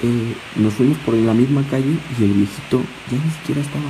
[0.03, 3.89] eh, nos fuimos por la misma calle y el viejito ya ni siquiera estaba.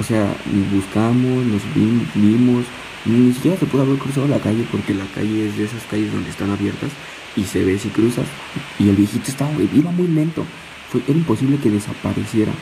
[0.00, 0.34] O sea,
[0.72, 2.64] buscamos, nos vi- vimos,
[3.04, 6.12] ni siquiera se pudo haber cruzado la calle porque la calle es de esas calles
[6.12, 6.90] donde están abiertas
[7.36, 8.26] y se ve si cruzas.
[8.78, 10.44] Y el viejito estaba, iba muy lento.
[10.90, 12.52] Fue, era imposible que desapareciera.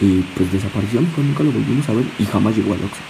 [0.00, 3.00] Y pues desapareció, nunca, nunca lo volvimos a ver y jamás llegó al Oxxo.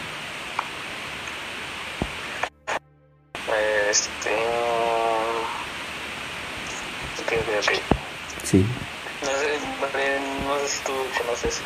[3.90, 4.34] Este.
[7.22, 7.72] Ok, ok, ok.
[8.44, 8.64] Sí.
[9.22, 9.58] No sé,
[10.46, 11.60] no sé si tú conoces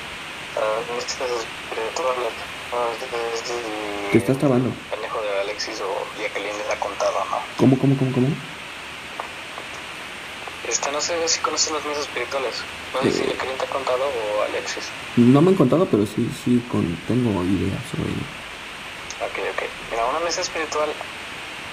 [0.57, 2.33] a muchos espirituales.
[4.13, 4.71] Te estás trabando.
[4.91, 7.39] Pendejo de Alexis o Jacqueline les ha contado, ¿no?
[7.57, 8.29] ¿Cómo, cómo, cómo, cómo?
[10.69, 12.55] Este, no sé si conoces los misas espirituales.
[12.95, 13.27] No sé si Eh.
[13.33, 14.85] Jacqueline te ha contado o Alexis.
[15.17, 18.27] No me han contado, pero sí, sí, con, tengo ideas sobre ello.
[19.25, 19.63] Ok, ok.
[19.91, 20.91] Mira, una mesa espiritual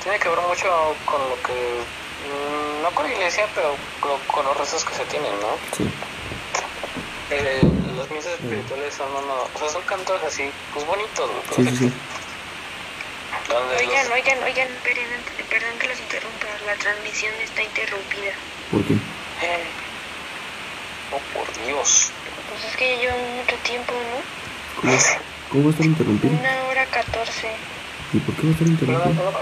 [0.04, 0.68] tiene que ver mucho
[1.06, 1.54] con lo que.
[1.54, 5.52] mm, No con la iglesia, pero con, los rezos que se tienen, ¿no?
[5.76, 5.84] Sí.
[7.30, 7.60] Eh,
[7.98, 11.90] las misas espirituales son uno, o sea, son cantos así, pues bonitos, güey, Sí, sí,
[11.90, 11.94] sí.
[13.50, 16.48] Oigan, los- oigan, oigan, perdón, perdón que los interrumpa.
[16.66, 18.32] La transmisión está interrumpida.
[18.72, 18.94] ¿Por qué?
[18.94, 19.64] Eh,
[21.10, 22.12] Oh, por Dios.
[22.52, 24.20] Pues es que ya lleva mucho tiempo, ¿no?
[24.82, 24.94] ¿Cómo,
[25.50, 26.34] cómo va a estar interrumpido?
[26.36, 27.48] Una hora catorce.
[28.12, 29.14] ¿Y por qué va a estar interrumpido?
[29.24, 29.40] no, no,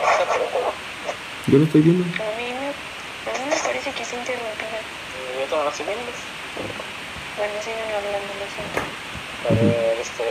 [1.47, 2.05] Yo lo estoy viendo.
[2.05, 4.77] A mí me, a mí me parece que está interrumpida.
[4.77, 6.05] Yo también lo estoy viendo.
[7.35, 8.79] Bueno, sigan hablando, lo siento.
[8.85, 10.25] A ver, este.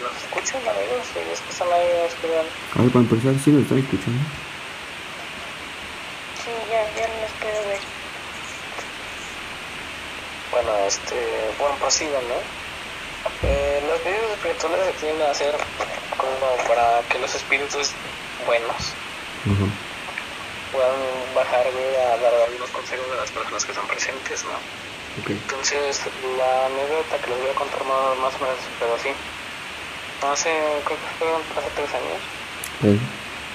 [0.00, 1.04] ¿Nos escuchan, amigos?
[1.12, 1.88] ¿Sí escuchan ahí?
[2.00, 2.46] ¿Nos escuchan?
[2.72, 4.24] A ver, para empezar, sí nos están escuchando.
[6.44, 7.80] Sí, ya, ya los puedo ver.
[10.52, 11.16] Bueno, este,
[11.58, 12.40] bueno, prosigan, ¿no?
[13.42, 15.54] Eh, los videos espirituales se tienden a hacer
[16.16, 17.90] como para que los espíritus
[18.46, 18.76] buenos
[20.72, 20.96] puedan
[21.34, 24.56] bajar, güey, a dar algunos consejos a las personas que están presentes, ¿no?
[25.28, 26.00] Entonces,
[26.38, 29.10] la anécdota que les voy a contar más, más o menos, pero así.
[30.22, 30.50] Hace,
[30.84, 32.20] creo que fueron hace tres años,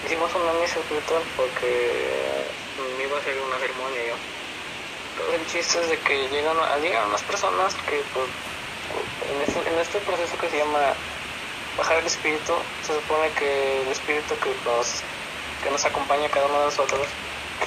[0.06, 2.46] hicimos una misa espiritual porque
[2.82, 4.16] me iba a hacer una ceremonia yo.
[5.18, 8.28] Pero el chiste es de que llegan, llegan unas personas que pues,
[9.32, 10.94] en, este, en este proceso que se llama
[11.78, 12.54] bajar el espíritu,
[12.86, 15.04] se supone que el espíritu que nos,
[15.64, 17.08] que nos acompaña a cada uno de nosotros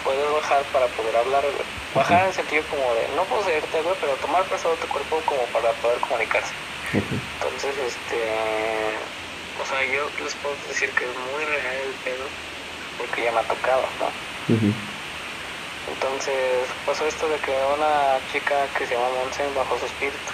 [0.04, 1.44] puede bajar para poder hablar.
[1.94, 5.42] Bajar en el sentido como de no poseerte, güey, pero tomar prestado tu cuerpo como
[5.46, 6.52] para poder comunicarse.
[6.92, 8.20] Entonces, este.
[9.60, 12.24] O sea, yo les puedo decir que es muy real el pedo,
[12.96, 14.97] porque ya me ha tocado, ¿no?
[15.94, 20.32] Entonces, pasó esto de que una chica que se llama Monse bajó su espíritu.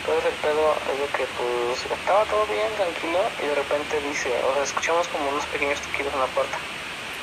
[0.00, 4.32] Entonces el pedo es de que pues estaba todo bien, tranquilo, y de repente dice,
[4.48, 6.56] o sea, escuchamos como unos pequeños toquidos en la puerta.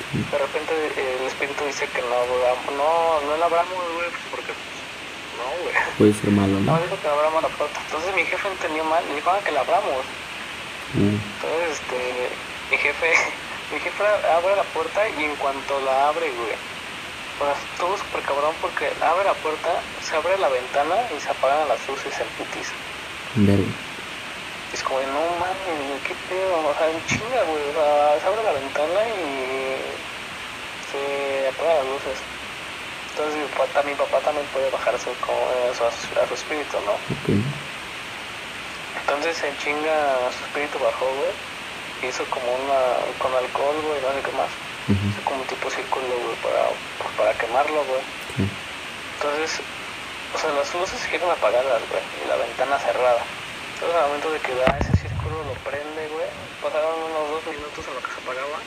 [0.08, 2.16] De repente el espíritu dice que no,
[2.78, 4.52] no, no la abramos, güey, pues, porque
[5.36, 5.74] no, güey.
[5.98, 6.72] Puede ser malo, ¿no?
[6.72, 7.80] No, dijo que abramos la puerta.
[7.84, 10.06] Entonces mi jefe entendió mal y dijo ah, que la abramos.
[10.94, 11.18] Mm.
[11.18, 11.98] Entonces, este,
[12.70, 13.10] mi jefe,
[13.74, 16.54] mi jefe abre la puerta y en cuanto la abre, güey,
[17.38, 21.68] pues todo súper cabrón porque abre la puerta, se abre la ventana y se apagan
[21.68, 22.74] las luces en putiza.
[23.36, 23.72] Verga.
[24.72, 28.42] Es como, no mames, qué pedo, o sea, en chinga, güey, o sea, se abre
[28.42, 29.80] la ventana y
[30.92, 32.18] se apagan las luces.
[33.10, 36.76] Entonces mi papá, mi papá también puede bajar su, como, a, su, a su espíritu,
[36.84, 36.92] ¿no?
[36.92, 37.38] Ok.
[39.00, 42.78] Entonces en chinga su espíritu bajó, güey, hizo como una,
[43.18, 44.50] con alcohol, güey, no sé qué más.
[44.88, 48.00] Hizo como un tipo círculo, güey, para, pues, para quemarlo, güey.
[48.36, 48.44] Sí.
[49.20, 49.60] Entonces,
[50.32, 53.20] o sea, las luces siguieron apagadas, güey, y la ventana cerrada.
[53.74, 56.28] Entonces, al momento de que da ese círculo, lo prende, güey.
[56.64, 58.58] Pasaron unos dos minutos en lo que se apagaba.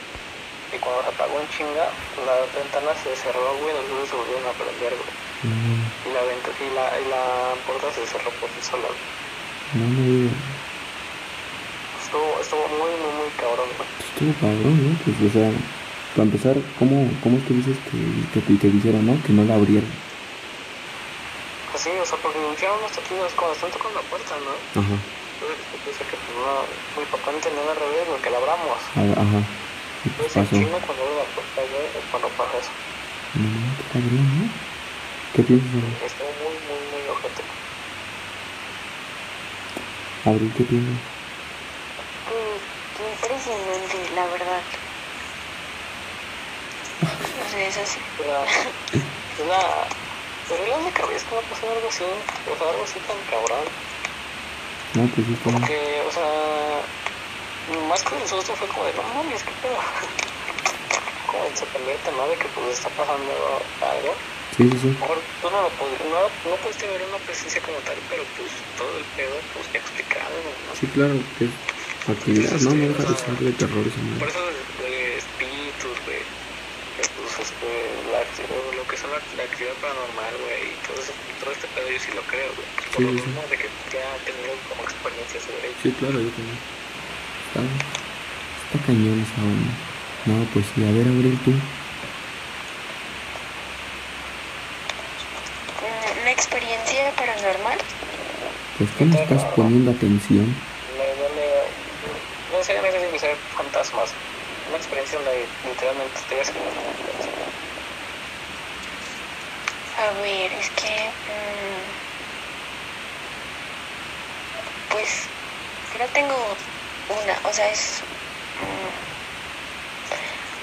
[0.72, 1.84] Y cuando se apagó en chinga,
[2.24, 5.12] la ventana se cerró, güey, las luces se volvieron a prender, güey.
[6.06, 7.22] Y la, venta- y la, y la
[7.68, 10.30] puerta se cerró por sí sola, güey.
[12.02, 13.88] Estuvo, estuvo muy, muy, muy cabrón, güey.
[14.00, 14.90] Estuvo cabrón, ¿no?
[15.04, 15.48] Pues, o sea,
[16.12, 19.22] para empezar, ¿cómo, cómo es que dices que, que te, te dijeron, no?
[19.22, 20.04] Que no la abrieron.
[21.66, 24.68] Pues sí, o sea, porque iniciaron unos toquidos cuando están tocando la puerta, ¿no?
[24.74, 25.04] Ajá.
[25.84, 28.82] Dice que pues, no, mi papá entendió al revés, güey, que la abramos.
[28.94, 29.48] A- Ajá.
[30.02, 30.56] ¿Y qué Entonces, en pasó?
[30.58, 32.72] chinga, cuando abre la puerta, güey, es cuando pasa eso.
[33.32, 34.54] No, qué cabrón, ¿no?
[35.32, 37.46] ¿Qué piensas Estuvo muy, muy, muy ojete.
[40.24, 40.52] Abril?
[40.52, 41.00] ¿Qué piensas?
[42.26, 42.58] Mm,
[43.12, 44.64] impresionante, la verdad.
[47.52, 48.00] O sea, es así.
[48.16, 49.86] Pero, es la,
[50.48, 52.98] pero es la única vez que me ha pasado algo así, o sea, algo así
[53.04, 53.68] tan cabrón.
[54.96, 55.60] No, pues sí, como...
[55.60, 56.80] Porque, o sea,
[57.92, 59.76] más que el susto fue como de, no mames, qué pedo.
[61.28, 62.28] Como el sorprendente, ¿no?
[62.28, 63.32] De que pues está pasando
[63.80, 64.12] algo.
[64.56, 64.88] Sí, sí, sí.
[65.00, 68.96] Mejor tú no lo no, no pudiste ver una presencia como tal, pero pues todo
[68.96, 70.76] el pedo pues ya explicado, ¿no?
[70.76, 71.48] Sí, claro, que
[72.12, 72.74] actividad, ¿no?
[72.74, 76.20] No deja de ser de terror esa Por eso de, de espíritus, güey,
[76.96, 77.68] que pues este,
[78.12, 78.20] la,
[78.76, 81.98] lo que son la, la actividad paranormal, güey, y todo, eso, todo este pedo yo
[81.98, 82.68] sí lo creo, güey.
[82.92, 83.14] Por Sí, lo sí.
[83.26, 85.78] mismo de que ya he tenido como experiencia sobre ello.
[85.82, 86.58] Sí, claro, yo también.
[87.48, 89.72] Está, está cañón esa onda.
[90.26, 91.50] No, pues sí, a ver, Abril, tú.
[95.82, 97.78] Mm, Una experiencia paranormal.
[98.78, 100.46] Pues, ¿qué me estás poniendo atención?
[100.96, 101.46] Me duele,
[102.52, 104.10] no sé, no sé si ser fantasmas,
[104.72, 106.70] una experiencia donde literalmente estoy haciendo
[109.98, 111.12] A ver, es que...
[111.28, 111.92] mm,
[114.88, 115.30] pues
[115.98, 116.56] no tengo
[117.08, 118.02] una, o sea, es...
[118.56, 118.88] mm,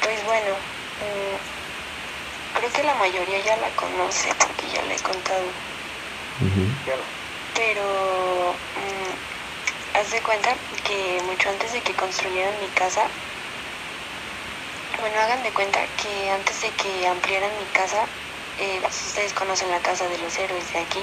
[0.01, 0.57] pues bueno,
[1.01, 1.35] mm,
[2.53, 5.53] creo que la mayoría ya la conoce porque ya la he contado.
[6.87, 7.05] Ya no.
[7.53, 13.11] Pero mm, haz de cuenta que mucho antes de que construyeran mi casa,
[14.99, 18.05] bueno, hagan de cuenta que antes de que ampliaran mi casa,
[18.59, 20.99] eh, pues ustedes conocen la casa de los héroes de aquí.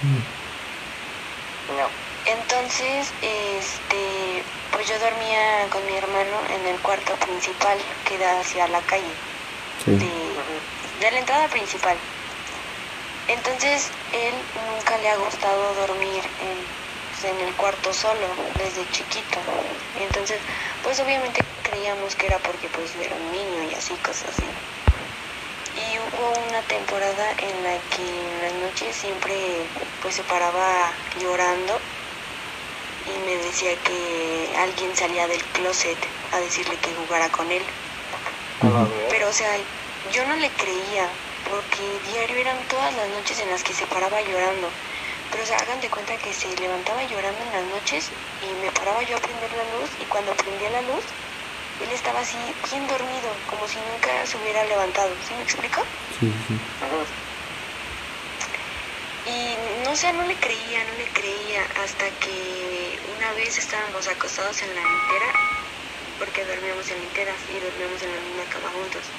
[0.00, 0.22] Sí.
[1.76, 1.88] No.
[2.26, 4.42] Entonces, este,
[4.72, 9.14] pues yo dormía con mi hermano en el cuarto principal que da hacia la calle
[9.84, 9.92] Sí.
[9.92, 10.10] de,
[11.00, 11.96] de la entrada principal.
[13.28, 14.34] Entonces, él
[14.74, 16.79] nunca le ha gustado dormir en,
[17.24, 19.40] en el cuarto solo, desde chiquito.
[19.94, 20.42] Entonces,
[20.82, 24.46] pues obviamente creíamos que era porque pues era un niño y así, cosas así.
[25.74, 31.82] Y hubo una temporada en la que en las noches siempre pues se paraba llorando
[33.04, 35.98] y me decía que alguien salía del closet
[36.30, 37.66] a decirle que jugara con él.
[38.60, 38.86] A la Ujú.
[38.86, 39.08] verga.
[39.08, 39.56] Pero, o sea,
[40.04, 44.22] yo no le creía, porque diario eran todas las noches en las que se paraba
[44.22, 44.76] llorando.
[45.30, 48.70] Pero, o sea, hagan de cuenta que se levantaba llorando en las noches y me
[48.72, 51.04] paraba yo a prender la luz y cuando prendía la luz,
[51.80, 52.36] él estaba así
[52.70, 55.14] bien dormido, como si nunca se hubiera levantado.
[55.26, 55.82] ¿Sí me explico?
[56.18, 56.60] Sí, sí.
[59.26, 64.62] Y no sé, no le creía, no le creía, hasta que una vez estábamos acostados
[64.62, 65.32] en la litera,
[66.18, 69.12] porque dormíamos en literas y dormíamos en la misma cama juntos.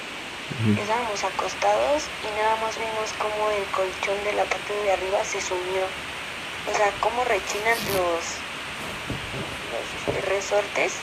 [0.78, 5.41] Estábamos acostados y nada más vimos como el colchón de la parte de arriba se
[5.41, 5.86] sumió.
[6.69, 8.23] O sea, cómo rechinan los,
[9.73, 10.94] los resortes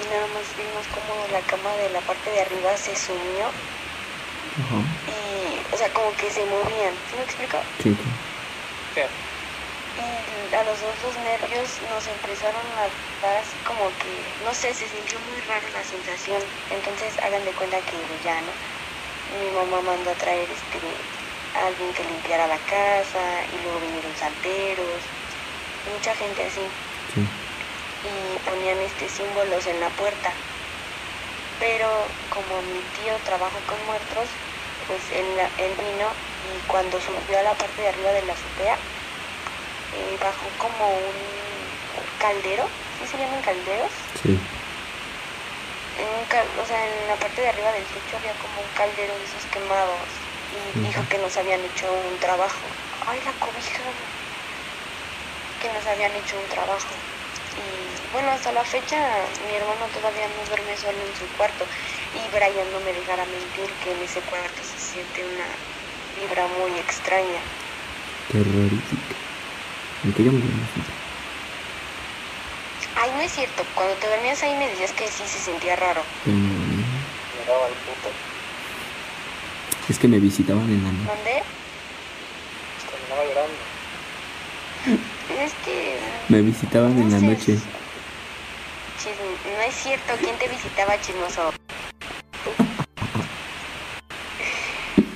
[0.00, 4.80] y nada más vimos como la cama de la parte de arriba se sumió Ajá.
[5.10, 6.94] y, o sea, como que se movían.
[7.10, 7.58] ¿Sí me explico?
[7.82, 7.96] Sí.
[9.98, 12.88] Y a los dos los nervios nos empezaron a
[13.20, 16.40] dar así como que, no sé, se sintió muy raro la sensación.
[16.70, 18.52] Entonces hagan de cuenta que ya, ¿no?
[19.40, 20.78] Mi mamá mandó a traer este
[21.54, 25.02] a alguien que limpiara la casa y luego vinieron salteros,
[25.84, 26.70] mucha gente así.
[28.04, 30.32] Y ponían este símbolos en la puerta.
[31.58, 31.88] Pero
[32.28, 34.30] como mi tío trabaja con muertos,
[34.86, 35.26] pues él,
[35.56, 38.78] él vino y cuando subió a la parte de arriba de la azotea,
[39.94, 41.18] eh, bajó como un
[42.18, 43.92] caldero, ¿sí se llaman calderos?
[44.22, 44.38] Sí.
[45.98, 46.24] En un
[46.62, 49.44] o sea, en la parte de arriba del techo había como un caldero de esos
[49.50, 50.08] quemados
[50.54, 52.62] y dijo que nos habían hecho un trabajo.
[53.06, 53.82] Ay, la cobija.
[55.62, 56.94] Que nos habían hecho un trabajo.
[57.58, 58.96] Y bueno, hasta la fecha
[59.50, 61.66] mi hermano todavía no duerme solo en su cuarto
[62.14, 65.48] y Brian no me dejará mentir que en ese cuarto se siente una
[66.14, 67.42] vibra muy extraña.
[68.30, 69.17] Terrorífica.
[70.04, 70.12] Me
[72.94, 73.64] Ay, no es cierto.
[73.74, 76.02] Cuando te dormías ahí me decías que sí se sentía raro.
[76.24, 76.82] Mm.
[77.40, 78.10] Llegaba el puto.
[79.88, 81.06] Es que me visitaban en la noche.
[81.08, 81.42] ¿Dónde?
[82.90, 83.58] Terminaba llorando.
[85.38, 85.98] Es que...
[86.28, 87.58] Me visitaban en la noche.
[88.98, 90.14] Chism- No es cierto.
[90.20, 91.52] ¿Quién te visitaba, chismoso?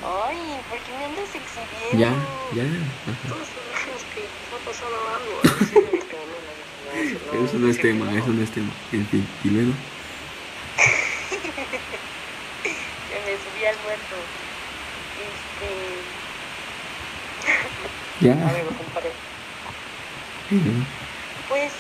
[0.05, 1.99] Ay, ¿por qué me andas exhibiendo?
[1.99, 2.13] Ya,
[2.55, 2.65] ya.
[3.11, 3.35] Ajá.
[7.45, 8.71] Eso no es tema, eso no es tema.
[8.93, 9.73] En fin, y luego.
[12.63, 14.17] Que me subí al muerto.
[15.21, 15.69] Este...
[18.27, 18.33] Ya.
[18.33, 19.11] Amigo, compadre.
[20.51, 20.87] Ya.
[21.49, 21.73] Pues...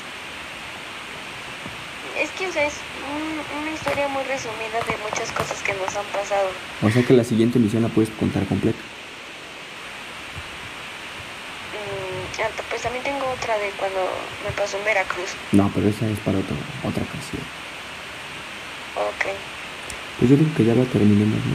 [2.20, 2.74] Es que, o sea, es
[3.10, 6.50] un- una historia muy resumida de muchas cosas que nos han pasado.
[6.82, 8.78] O sea que la siguiente emisión la puedes contar completa.
[11.72, 12.48] Mm, ah,
[12.82, 14.00] pues también tengo otra de cuando
[14.44, 15.30] me pasó en Veracruz.
[15.52, 17.42] No, pero esa es para otra, otra ocasión.
[18.96, 19.24] Ok,
[20.18, 21.54] Pues yo creo que ya la terminemos, ¿no?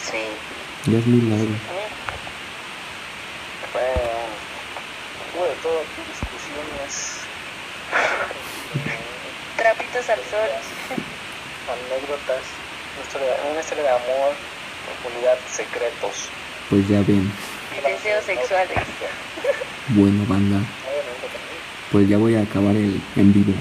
[0.00, 0.24] sí.
[0.90, 1.52] Ya es muy largo.
[5.34, 7.20] De todo aquí, discusiones.
[9.56, 10.48] Trapitos al sol.
[11.68, 12.44] anécdotas,
[13.50, 14.32] una historia, de amor,
[14.86, 16.28] profundidad, secretos.
[16.70, 17.30] Pues ya ven.
[17.76, 18.78] Y deseos sexuales.
[19.88, 20.60] Bueno, banda.
[21.92, 23.52] Pues ya voy a acabar el en vivo.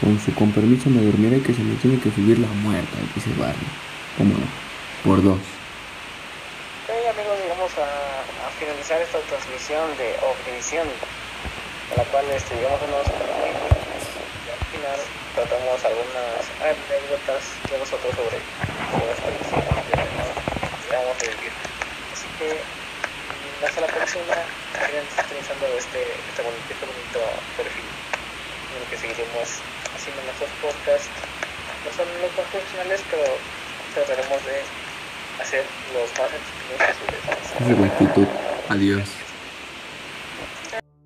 [0.00, 3.30] Con su compromiso me dormiré que se me tiene que subir la muerta de ese
[3.38, 3.68] barrio.
[4.16, 4.46] ¿Cómo no?
[5.04, 5.40] Por dos.
[6.88, 12.80] Ok, amigos, llegamos a, a finalizar esta transmisión de Ovnivisión, en la cual este, llegamos
[12.80, 14.98] a unos al final
[15.34, 21.52] tratamos algunas anécdotas de nosotros sobre, esta misión que vamos a vivir.
[22.12, 24.34] Así que mm, hasta la próxima,
[24.86, 27.20] sigan utilizando este, este, bonito, este bonito
[27.56, 29.46] perfil en el que seguiremos
[29.94, 31.10] haciendo nuestros podcasts.
[31.86, 33.26] No son los más profesionales, pero
[33.94, 34.56] trataremos de
[35.40, 37.22] hacer los más entretenidos posibles.
[38.68, 39.29] Adiós.